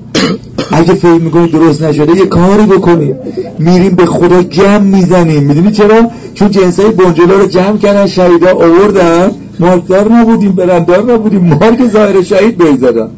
اگه 0.72 0.94
فکر 0.94 1.20
می‌کنید 1.20 1.53
درست 1.53 1.83
نشده 1.83 2.16
یه 2.16 2.27
کاری 2.27 2.66
بکنید 2.66 3.16
میریم 3.59 3.94
به 3.94 4.07
خدا 4.07 4.42
جمع 4.42 4.79
می‌زنیم. 4.79 5.42
می‌دونی 5.42 5.70
چرا؟ 5.70 6.11
چون 6.35 6.50
جنسای 6.50 6.90
بنجلا 6.90 7.35
رو 7.35 7.46
جمع 7.46 7.77
کردن 7.77 8.07
شهیدا 8.07 8.53
آوردن. 8.53 9.31
مارکدار 9.61 10.12
نبودیم 10.12 10.53
برندار 10.53 11.12
نبودیم. 11.12 11.40
مارک 11.40 11.88
ظاهر 11.88 12.22
شهید 12.22 12.64
بیزدن 12.64 13.09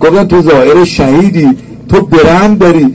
گفتن 0.00 0.24
تو 0.24 0.42
ظاهر 0.42 0.84
شهیدی. 0.84 1.48
تو 1.88 2.00
برند 2.00 2.58
داری. 2.58 2.94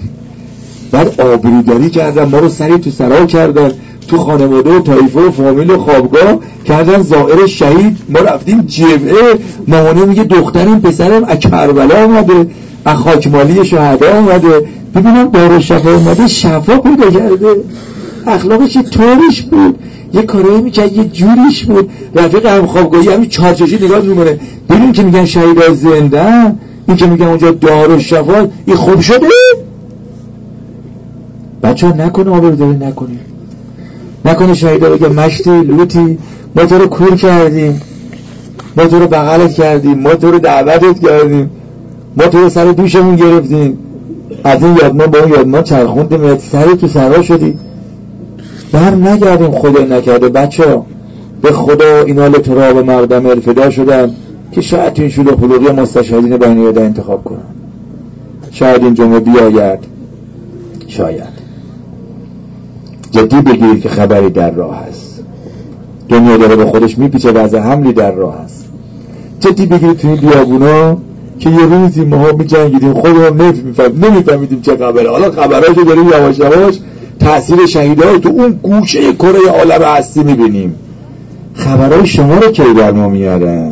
بعد 0.92 1.22
آبروداری 1.22 1.90
کردن. 1.90 2.24
ما 2.24 2.40
رو 2.40 2.50
سری 2.50 2.78
تو 2.78 2.90
سرا 2.90 3.26
کردن. 3.26 3.72
تو 4.12 4.18
خانواده 4.18 4.70
و 4.70 4.80
طایفه 4.80 5.20
و 5.20 5.32
فامیل 5.32 5.70
و 5.70 5.78
خوابگاه 5.78 6.40
کردن 6.66 7.02
زائر 7.02 7.48
شهید 7.48 7.98
ما 8.10 8.20
رفتیم 8.20 8.62
جبهه 8.62 9.40
مامانه 9.68 10.06
میگه 10.06 10.24
دخترم 10.24 10.82
پسرم 10.82 11.24
از 11.24 11.40
کربلا 11.40 12.06
آمده 12.06 12.48
از 12.86 12.98
خاکمالی 12.98 13.66
شهده 13.66 14.18
آمده 14.18 14.66
ببینم 14.96 15.28
دار 15.28 15.60
شفا 15.60 15.96
اومده 15.96 16.28
شفا 16.28 16.78
پیدا 16.78 17.12
کرده. 17.12 17.48
اخلاقش 18.28 18.76
یه 18.76 18.82
طوریش 18.82 19.42
بود 19.42 19.80
یه 20.14 20.22
کارایی 20.22 20.62
می‌کرد 20.62 20.98
یه 20.98 21.04
جوریش 21.04 21.66
بود. 21.66 21.90
رفیق 22.16 22.46
هم 22.46 22.68
خوابگاهی 22.68 23.10
همین 23.10 23.30
چارچشی 23.30 23.76
نگاه 23.76 24.02
می‌کنه. 24.02 24.40
ببین 24.70 24.92
که 24.92 25.04
میگن 25.04 25.26
شهید 25.26 25.74
زنده 25.74 26.56
این 26.88 26.98
که 26.98 27.06
میگن 27.06 27.26
اونجا 27.26 27.52
دار 27.52 27.92
و 27.92 28.00
شفا 28.00 28.48
این 28.66 28.76
خوب 28.76 29.00
شده؟ 29.00 29.28
بچه 31.64 31.88
ها 31.88 31.94
نکنه 31.94 32.32
آبرداری 32.32 32.72
نکنی 32.72 32.88
نکنه. 32.88 33.20
شهیده 34.54 34.90
بگه 34.90 35.08
مشتی 35.08 35.62
لوتی 35.62 36.18
ما 36.56 36.66
تو 36.66 36.78
رو 36.78 36.88
کور 36.88 37.16
کردیم. 37.16 37.82
ما 38.78 38.86
تو 38.86 39.00
رو 39.00 39.08
بغلت 39.08 39.54
کردیم. 39.54 40.00
ما 40.00 40.16
تو 40.16 40.32
رو 40.32 40.40
دعوتت 40.40 41.00
کردیم. 41.00 41.50
ما 42.18 42.28
تو 42.28 42.38
رو 42.38 42.50
سر 42.50 42.66
دوشمون 42.66 43.16
گرفتیم. 43.16 43.78
از 44.44 44.64
این 44.64 44.78
یادمان 44.82 45.08
با 45.08 45.20
اون 45.20 45.30
یادمان 45.30 45.64
چرخوندیم. 45.64 46.38
سر 46.38 46.66
تو 46.66 46.88
سرا 46.88 47.22
شدی 47.22 47.58
بر 48.72 48.96
نگردیم 48.96 49.52
خدا 49.52 49.98
نکرده. 49.98 50.30
بچه 50.30 50.70
ها 50.70 50.86
به 51.42 51.52
خدا 51.52 52.04
اینا 52.06 52.28
لطرا 52.28 52.76
و 52.76 52.84
مردم 52.84 53.26
الفدا 53.26 53.70
شدن 53.70 54.12
که 54.52 54.62
شاید 54.62 55.00
این 55.00 55.10
شلو 55.10 55.38
خلوقی 55.38 55.72
مستشهدین 55.72 56.38
بین 56.38 56.78
انتخاب 56.78 57.24
کنن. 57.24 57.38
شاید 58.52 58.84
این 58.84 58.94
جمعه 58.94 59.20
بیاید. 59.20 59.80
شاید. 60.88 61.41
جدی 63.12 63.42
بگیرید 63.42 63.82
که 63.82 63.90
خبری 63.90 64.30
در 64.30 64.52
راه 64.52 64.84
هست. 64.88 65.24
دنیا 66.10 66.38
داره 66.38 66.56
به 66.56 66.66
خودش 66.66 66.98
میپیچه 66.98 67.32
و 67.32 67.38
از 67.38 67.56
حملی 67.56 67.94
در 67.94 68.12
راه 68.12 68.44
هست. 68.44 68.66
جدی 69.40 69.66
بگیرید 69.66 69.98
تو 69.98 70.08
این 70.08 70.18
بیابونا 70.18 70.98
که 71.40 71.50
یه 71.50 71.66
روزی 71.66 72.06
ماها 72.06 72.32
میجنگیدیم 72.32 72.94
خودمون 72.94 73.54
نمیفهمیدیم 74.04 74.62
چه 74.62 74.78
خبره. 74.78 75.10
حالا 75.10 75.32
خبراشو 75.32 75.82
داریم 75.84 76.04
یواش 76.04 76.40
یواش 76.40 76.80
تاثیر 77.20 77.66
شهیدهای 77.66 78.20
تو 78.20 78.30
اون 78.30 78.60
گوشه 78.64 79.14
کره 79.14 79.50
عالم 79.50 79.82
هستی 79.82 80.24
می‌بینیم. 80.24 80.76
خبرهای 81.54 82.08
شما 82.08 82.38
رو 82.38 82.52
کی 82.52 82.74
در 82.78 82.92
ما 82.92 83.10
میارن؟ 83.10 83.72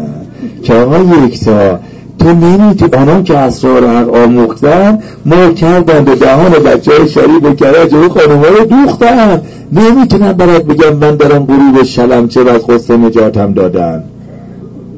که 0.63 0.73
آقا 0.73 1.25
یکتا 1.25 1.79
تو 2.19 2.33
نمی‌تونی 2.33 2.93
آنان 2.93 3.23
که 3.23 3.37
اسرار 3.37 3.87
حق 3.87 4.15
آموختن 4.15 4.99
ما 5.25 5.49
کردن 5.51 6.05
به 6.05 6.15
دهان 6.15 6.51
بچه 6.51 6.91
های 6.97 7.09
شریف 7.09 7.43
و 7.43 7.53
کرج 7.53 7.93
و 7.93 8.09
خانوما 8.09 8.47
رو 8.47 8.65
دوختن. 8.65 9.41
نمی‌تونن 9.73 10.33
برات 10.33 10.63
بگم 10.63 10.95
من 10.95 11.15
دارم 11.15 11.45
غروب 11.45 11.83
چه 12.27 12.43
و 12.43 12.49
از 12.49 12.61
خسته 12.69 12.97
نجاتم 12.97 13.53
دادن. 13.53 14.03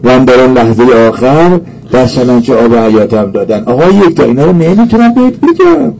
من 0.03 0.25
دارم 0.25 0.53
لحظه 0.53 0.83
آخر 1.09 1.59
در 1.91 2.07
چه 2.41 2.55
آب 2.55 2.75
حیاتم 2.75 3.31
دادن. 3.31 3.63
آقا 3.63 3.89
یک 4.07 4.15
تا 4.15 4.23
اینا 4.23 4.45
رو 4.45 4.53
نمی‌تونم 4.53 5.13
بهت 5.13 5.33
بگم. 5.33 5.93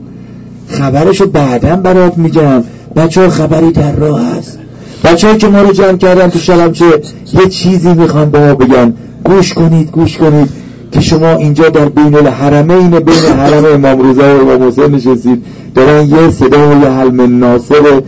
خبرشو 0.67 1.25
بعدا 1.25 1.75
برات 1.75 2.17
میگم. 2.17 2.63
بچه 2.95 3.21
ها 3.21 3.29
خبری 3.29 3.71
در 3.71 3.95
راه 3.95 4.21
هست 4.21 4.60
بچه 5.03 5.38
که 5.38 5.47
ما 5.47 5.62
رو 5.62 5.71
جمع 5.71 5.97
کردن 5.97 6.29
تو 6.29 6.39
چه 6.39 6.86
یه 7.34 7.47
چیزی 7.49 7.93
می‌خوان 7.93 8.29
به 8.29 8.39
ما 8.39 8.55
بگن. 8.55 8.93
گوش 9.25 9.53
کنید 9.53 9.91
گوش 9.91 10.17
کنید. 10.17 10.49
که 10.91 11.01
شما 11.01 11.32
اینجا 11.32 11.69
در 11.69 11.89
بین 11.89 12.15
الحرمین 12.15 12.89
بین 12.89 13.15
حرم 13.38 13.65
امام 13.65 14.10
رضا 14.10 14.45
و 14.45 14.49
امام 14.49 14.67
حسین 14.67 14.95
نشستید 14.95 15.43
دارن 15.75 16.10
یه 16.10 16.32
صدای 16.32 16.86
حلم 16.86 17.39
ناصر 17.39 18.01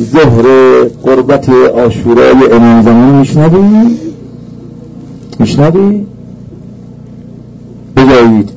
ظهر 0.00 0.42
قربت 1.02 1.48
آشورای 1.48 2.52
امام 2.52 2.82
زمان 2.82 3.14
میشنوی؟ 3.14 3.96
میشنوی؟ 5.38 6.06
بگوید 7.96 8.50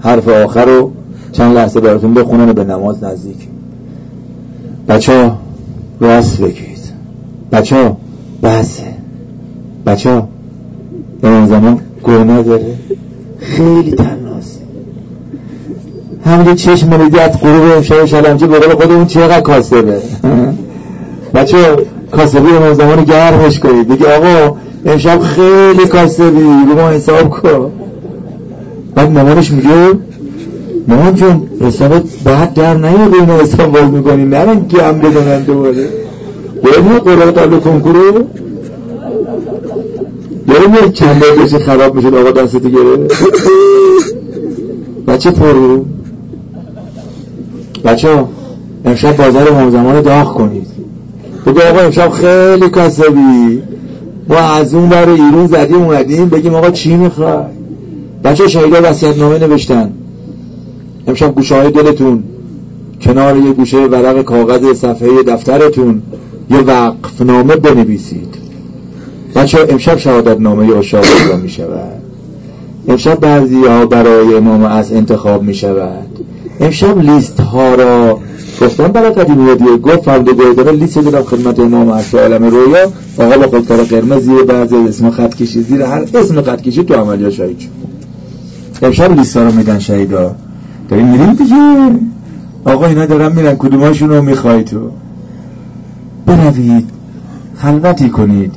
حرف 0.00 0.28
آخر 0.28 0.64
رو 0.64 0.92
چند 1.32 1.56
لحظه 1.56 1.80
براتون 1.80 2.14
بخونن 2.14 2.52
به 2.52 2.64
نماز 2.64 3.04
نزدیک 3.04 3.48
بچه 4.88 5.12
ها 5.12 5.38
راست 6.00 6.40
بگید 6.40 6.78
بچه 7.52 7.76
ها 7.76 7.96
بحثه 8.42 8.82
بچه 9.86 10.10
ها 10.10 10.28
امام 11.22 11.46
زمان 11.46 11.80
گوه 12.02 12.24
نداره 12.24 12.74
خیلی 13.40 13.90
تناست 13.90 14.62
همین 16.24 16.54
چشم 16.54 17.00
میدی 17.00 17.18
از 17.18 17.40
غروب 17.40 17.72
امشب 17.76 18.04
شلمچه 18.04 18.46
به 18.46 18.58
قول 18.58 18.74
خودمون 18.74 19.06
چقدر 19.06 19.40
کاسبه 19.40 20.02
بچه 21.34 21.56
کاسبی 22.10 22.50
امام 22.50 22.74
زمان 22.74 23.04
گرمش 23.04 23.58
کنید. 23.58 23.88
بگی 23.88 24.04
آقا 24.04 24.56
امشب 24.86 25.20
خیلی 25.20 25.86
کاسبی 25.88 26.40
رو 26.68 26.74
ما 26.74 26.88
حساب 26.88 27.30
کن. 27.30 27.72
بعد 28.94 29.12
مامانش 29.12 29.50
میگه 29.50 29.68
مامان 30.88 31.14
جون 31.14 31.48
حسابت 31.60 32.02
بعد 32.24 32.54
در 32.54 32.74
نیاد 32.74 33.14
اینو 33.14 33.32
حساب 33.32 33.72
باز 33.72 33.90
می‌کنی 33.90 34.24
نرن 34.24 34.58
گم 34.58 34.98
بدونن 34.98 35.42
دوباره. 35.42 35.88
یعنی 36.64 36.98
قرآن 36.98 37.30
قبل 37.30 37.58
کنکورو 37.58 38.24
یعنی 40.48 40.86
یک 40.86 40.92
چند 40.92 41.22
بشه 41.44 41.58
خراب 41.58 41.94
میشه 41.94 42.08
آقا 42.08 42.30
دستتو 42.30 42.68
گره. 42.68 43.08
بچه 45.06 45.30
پرو 45.30 45.84
بچه 47.84 48.14
ها 48.14 48.28
امشب 48.84 49.16
بازار 49.16 49.52
همزمان 49.52 50.02
داغ 50.02 50.34
کنید. 50.34 50.66
بگو 51.46 51.60
آقا 51.60 51.80
امشب 51.80 52.10
خیلی 52.10 52.70
کسبی 52.70 53.62
ما 54.28 54.36
از 54.36 54.74
اون 54.74 54.88
بر 54.88 55.08
ایرون 55.08 55.46
زدیم 55.46 55.82
اومدیم 55.82 56.28
بگیم 56.28 56.54
آقا 56.54 56.70
چی 56.70 56.96
می‌خوای؟ 56.96 57.44
بچه 58.24 58.48
شهیده 58.48 58.80
وسیعت 58.80 59.18
نامه 59.18 59.38
نوشتن. 59.38 59.92
امشب 61.06 61.34
گوشه 61.34 61.54
های 61.54 61.70
دلتون. 61.70 62.22
کنار 63.00 63.36
یه 63.36 63.52
گوشه 63.52 63.78
ورق 63.78 64.22
کاغذ 64.22 64.72
صفحه 64.72 65.22
دفترتون. 65.22 66.02
یه 66.50 66.58
وقف 66.58 67.20
نامه 67.20 67.56
بنویسید. 67.56 68.47
بچه 69.38 69.66
امشب 69.68 69.98
شهادت 69.98 70.40
نامه 70.40 70.76
اشاق 70.76 71.04
می 71.42 71.48
شود 71.48 72.02
امشب 72.88 73.20
بعضی 73.20 73.64
ها 73.64 73.86
برای 73.86 74.34
امام 74.34 74.64
از 74.64 74.92
انتخاب 74.92 75.42
می 75.42 75.54
شود 75.54 76.06
امشب 76.60 76.98
لیست 76.98 77.40
ها 77.40 77.74
را 77.74 78.18
گفتم 78.60 78.88
برای 78.88 79.10
قدیم 79.10 79.48
هدیه 79.48 79.76
گفت 79.76 80.02
فرد 80.02 80.28
گردانه 80.30 80.72
لیست 80.72 80.98
دادم 80.98 81.22
خدمت 81.22 81.60
امام 81.60 81.88
از 81.88 82.14
عالم 82.14 82.44
رویا. 82.44 82.92
آقا 83.18 83.38
با 83.38 83.46
خودکار 83.46 83.84
قرمز 83.84 84.22
زیر 84.22 84.42
بعضی 84.42 84.76
اسم 84.76 85.10
خط 85.10 85.34
کشی 85.34 85.62
زیر 85.62 85.82
هر 85.82 86.04
اسم 86.14 86.42
خط 86.42 86.60
کشی 86.60 86.84
تو 86.84 86.94
عملیا 86.94 87.30
شهید 87.30 87.58
شد. 87.58 87.68
امشب 88.82 89.12
لیست 89.12 89.36
ها 89.36 89.42
رو 89.42 89.52
میدن 89.52 89.78
شهیدا 89.78 90.34
داریم 90.88 91.06
میریم 91.06 91.32
دیگه 91.32 91.56
آقا 92.64 92.86
اینا 92.86 93.06
دارم 93.06 93.32
میرن 93.32 93.56
کدوماشون 93.56 94.08
رو 94.08 94.22
می‌خوای 94.22 94.64
تو؟ 94.64 94.90
بروید. 96.26 96.84
خلوتی 97.56 98.08
کنید. 98.08 98.52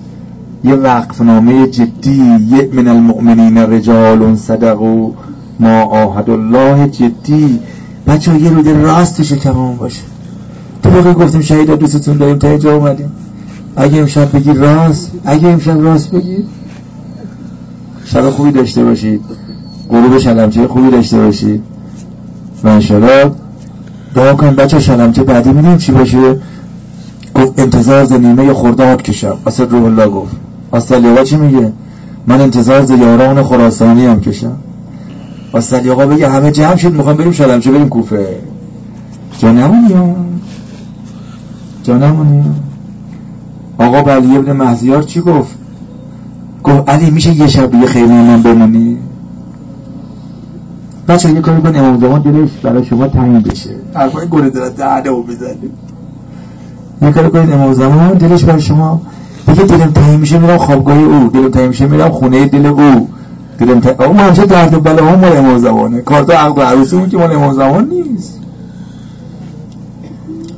یه 0.64 0.76
وقفنامه 0.76 1.68
جدی 1.68 2.40
یه 2.50 2.70
من 2.74 2.88
المؤمنین 2.88 3.58
رجال 3.58 4.36
صدقو 4.36 5.12
ما 5.60 5.84
آهد 5.84 6.30
الله 6.30 6.90
جدی. 6.90 7.60
بچه 8.08 8.40
یه 8.40 8.50
روده 8.50 8.82
راست 8.82 9.24
شکممون 9.24 9.78
باشه. 9.78 10.02
تو 10.84 10.90
موقع 10.90 11.14
گفتیم 11.14 11.42
شهید 11.42 11.72
دوستتون 11.72 12.18
داریم 12.18 12.38
تا 12.38 12.48
اینجا 12.48 12.76
اومدیم. 12.76 13.12
اگه 13.76 13.98
امشب 14.00 14.32
بگی 14.32 14.54
راست 14.54 15.12
اگه 15.26 15.48
امشب 15.48 15.82
راست 15.82 16.12
بگی 16.12 16.38
شب 18.06 18.30
خوبی 18.30 18.52
داشته 18.52 18.84
باشید. 18.84 19.22
غروب 19.90 20.18
شلمچه 20.18 20.68
خوبی 20.68 20.90
داشته 20.92 21.18
باشید. 21.18 21.64
و 22.64 22.68
انشالله 22.68 23.32
دعا 24.16 24.34
کن 24.34 24.56
بچه 24.56 24.80
شلمچه 24.80 25.24
بعدی 25.24 25.52
میدیم 25.52 25.78
چی 25.78 25.92
باشه؟ 25.92 26.40
گفت 27.36 27.60
انتظار 27.60 28.06
زنیمه 28.06 28.54
خرداد 28.54 29.02
کشم. 29.02 29.38
اصد 29.48 29.72
روح 29.72 29.84
الله 29.84 30.08
گفت. 30.08 30.36
آستالیاقا 30.72 31.24
چی 31.24 31.36
میگه؟ 31.36 31.72
من 32.28 32.42
انتظار 32.42 32.86
زیاران 32.86 33.44
خراسانی 33.44 34.06
هم 34.06 34.22
کشم. 34.22 34.58
آستالیاقا 35.54 36.06
بگه 36.06 36.30
همه 36.30 36.52
جمع 36.52 36.76
شد 36.76 36.94
می‌خوام 36.94 37.18
بریم 37.18 37.32
شلمچه 37.32 37.72
بریم 37.72 37.90
کوفه. 37.90 38.28
جا 39.40 39.52
نمونیم 39.52 40.42
جا 41.84 41.98
نمونیم 41.98 42.56
آقا 43.78 44.02
بلی 44.02 44.38
ابن 44.38 44.52
مهزیار 44.52 45.04
چی 45.04 45.22
گفت؟ 45.22 45.56
گفت 46.64 46.90
علی 46.90 47.12
میشه 47.12 47.34
یه 47.34 47.48
شب 47.48 47.74
یه 47.76 47.86
خیلی 47.86 48.06
من 48.08 48.42
بمونی؟ 48.42 48.98
بچه 51.08 51.32
یه 51.32 51.42
کاری 51.42 51.62
کن 51.62 51.76
امام 51.76 52.00
زمان 52.00 52.22
دلش 52.22 52.50
برای 52.64 52.86
شما 52.86 53.08
تعیین 53.08 53.40
بشه. 53.40 53.70
حرفای 53.94 54.28
گره 54.32 54.50
داره 54.50 54.70
دهنه 54.70 55.10
و 55.10 55.24
بزنه 55.24 55.56
یه 57.02 57.12
کاری 57.12 57.30
کنید 57.30 57.52
امام 57.52 57.74
زمان 57.74 58.14
دلش 58.14 58.44
برای 58.44 58.62
شما 58.62 59.02
بگه 59.48 59.64
دلم 59.64 59.92
تعیین 59.92 60.20
میشه 60.20 60.40
میرم 60.40 60.58
خوابگاه 60.58 60.98
او. 60.98 61.28
دلم 61.28 61.50
تعیین 61.50 61.70
میشه 61.70 61.88
میرم 61.88 62.10
خونه 62.10 62.46
دل 62.46 62.66
او. 62.66 63.10
دلم 63.60 63.80
تعیین 63.80 64.02
اون 64.02 64.16
منشه 64.16 64.46
درد 64.46 64.84
بلا 64.84 65.06
هم 65.06 65.20
مال 65.20 65.38
امام 65.38 65.58
زمانه؟ 65.58 66.02
کارتا 66.02 66.34
عقد 66.34 66.58
و 66.58 66.62
عروسی 66.62 66.96
اون 66.96 67.10
که 67.10 67.18
مال 67.18 67.32
امام 67.32 67.54
زمان 67.54 67.90
نیست. 67.90 68.40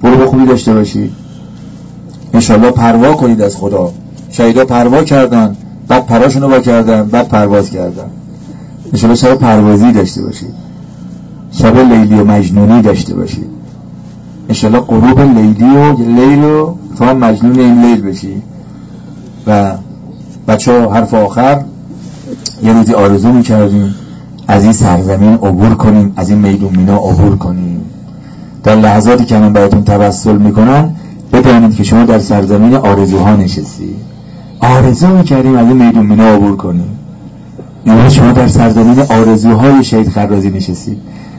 برو 0.02 0.26
خوبی 0.26 0.46
داشته 0.46 0.74
باشید 0.74 1.12
انشالله 2.34 2.72
پروا 2.72 3.14
کنید 3.14 3.42
از 3.42 3.56
خدا. 3.56 3.92
شهیدا 4.30 4.66
پروا 4.66 5.04
کردن 5.04 5.56
بعد 5.88 6.06
پراشونو 6.06 6.48
با 6.48 6.60
کردن 6.60 7.04
بعد 7.04 7.28
پرواز 7.28 7.70
کردن. 7.70 8.10
انشالله 8.94 9.16
شب 9.16 9.36
پروازی 9.36 9.92
داشته 9.92 10.24
باشید 10.24 10.54
شب 11.52 11.78
لیلی 11.78 12.16
و 12.16 12.24
مجنونی 12.24 12.82
داشته 12.82 13.14
باشید 13.14 13.50
انشالله 14.50 14.80
قروب 14.80 15.20
لیلی 15.20 15.76
و 15.76 15.94
لیل 15.94 16.44
و 16.44 16.74
تا 16.98 17.14
مجنون 17.14 17.60
این 17.60 17.82
لیل 17.82 18.02
بشی. 18.02 18.42
و 19.48 19.72
بچه 20.48 20.72
ها 20.72 20.94
حرف 20.94 21.14
آخر 21.14 21.62
یه 22.64 22.74
روزی 22.74 22.94
آرزو 22.94 23.32
می‌کردیم 23.32 23.96
از 24.48 24.64
این 24.64 24.74
سرزمین 24.74 25.34
عبور 25.34 25.76
کنیم 25.76 26.14
از 26.16 26.30
این 26.30 26.40
میدون 26.40 26.76
مینا 26.76 26.98
عبور 26.98 27.38
کنیم. 27.38 27.82
در 28.64 28.76
لحظاتی 28.76 29.26
که 29.26 29.38
من 29.38 29.54
براتون 29.54 29.84
توسل 29.84 30.38
می‌کنم 30.38 30.96
بدانید 31.34 31.76
که 31.76 31.84
شما 31.84 32.06
در 32.06 32.20
سرزمین 32.20 32.76
آرزوها 32.76 33.36
نشستی. 33.36 33.96
آرزو 34.60 35.08
می‌کردیم 35.08 35.56
از 35.56 35.68
این 35.68 35.86
میدون 35.86 36.06
مینا 36.06 36.34
عبور 36.36 36.56
کنیم. 36.58 37.00
یعنی 37.86 38.10
شما 38.10 38.32
در 38.32 38.48
سرزمین 38.48 39.00
آرزوهای 39.00 39.84
شهید 39.84 40.10
خرازی 40.10 40.50
نشستید. 40.50 40.98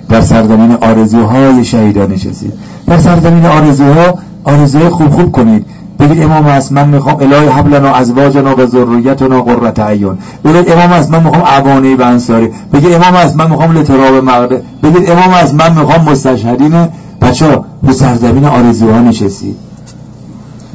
در 0.08 0.20
سرزمین 0.20 0.72
آرزوهای 0.72 1.64
شهیدان 1.64 2.12
نشستید. 2.12 2.52
در 2.86 2.98
سرزمین 2.98 3.46
آرزوها 3.46 4.18
آرزوهای 4.44 4.88
خوب 4.88 5.10
خوب 5.10 5.32
کنید. 5.32 5.66
بگید 6.04 6.22
امام 6.22 6.46
است 6.46 6.72
من 6.72 6.88
می‌خوام 6.88 7.16
الهی 7.20 7.48
حبلنا 7.48 7.94
ازواجنا 7.94 8.56
و 8.56 8.66
ذریتنا 8.66 9.42
قرة 9.42 9.84
اعین. 9.84 10.18
بگید 10.44 10.70
امام 10.72 10.92
است 10.92 11.10
من 11.10 11.22
می‌خوام 11.22 11.42
عوانی 11.42 11.94
و 11.94 12.02
انصاری. 12.02 12.50
بگید 12.72 12.92
امام 12.92 13.14
است 13.14 13.36
من 13.36 13.50
می‌خوام 13.50 13.78
لتراب 13.78 14.14
مغرب 14.14 14.62
بگید 14.82 15.10
امام 15.10 15.30
است 15.30 15.54
من 15.54 15.72
می‌خوام 15.72 16.04
مستشهدین. 16.10 16.88
بچه 17.22 17.46
رو 17.46 17.92
سرزمین 17.92 18.44
آرزوها 18.44 19.00
نشستید. 19.00 19.56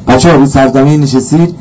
بچه 0.08 0.32
رو 0.32 0.46
سرزمین 0.46 1.00
نشستید 1.00 1.54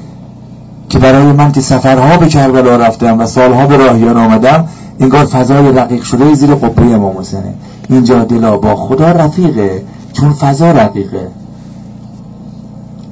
که 0.89 0.99
برای 0.99 1.31
من 1.31 1.51
که 1.51 1.61
سفرها 1.61 2.17
به 2.17 2.27
کربلا 2.27 2.75
رفتم 2.75 3.19
و 3.19 3.25
سالها 3.25 3.67
به 3.67 3.77
راهیان 3.77 4.17
آمدم 4.17 4.65
انگار 4.99 5.25
فضای 5.25 5.71
رقیق 5.71 6.03
شده 6.03 6.33
زیر 6.33 6.55
قبه 6.55 6.81
امام 6.81 7.17
حسینه. 7.17 7.53
اینجا 7.89 8.23
دلا 8.23 8.57
با 8.57 8.75
خدا 8.75 9.11
رفیقه 9.11 9.83
چون 10.13 10.33
فضا 10.33 10.71
رقیقه. 10.71 11.27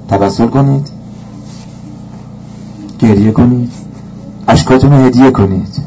تبسل 0.07 0.47
کنید. 0.47 0.89
گریه 2.99 3.31
کنید. 3.31 3.71
اشکاتون 4.47 4.91
رو 4.91 4.97
هدیه 4.97 5.31
کنید. 5.31 5.81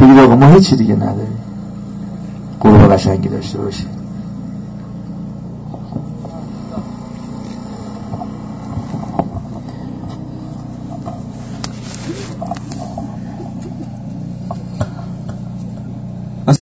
بگید 0.00 0.18
آقا 0.18 0.36
ما 0.36 0.46
هیچی 0.46 0.76
دیگه 0.76 0.94
نداریم. 0.94 1.38
قروب 2.60 2.92
قشنگی 2.92 3.28
داشته 3.28 3.58
باشید. 3.58 3.95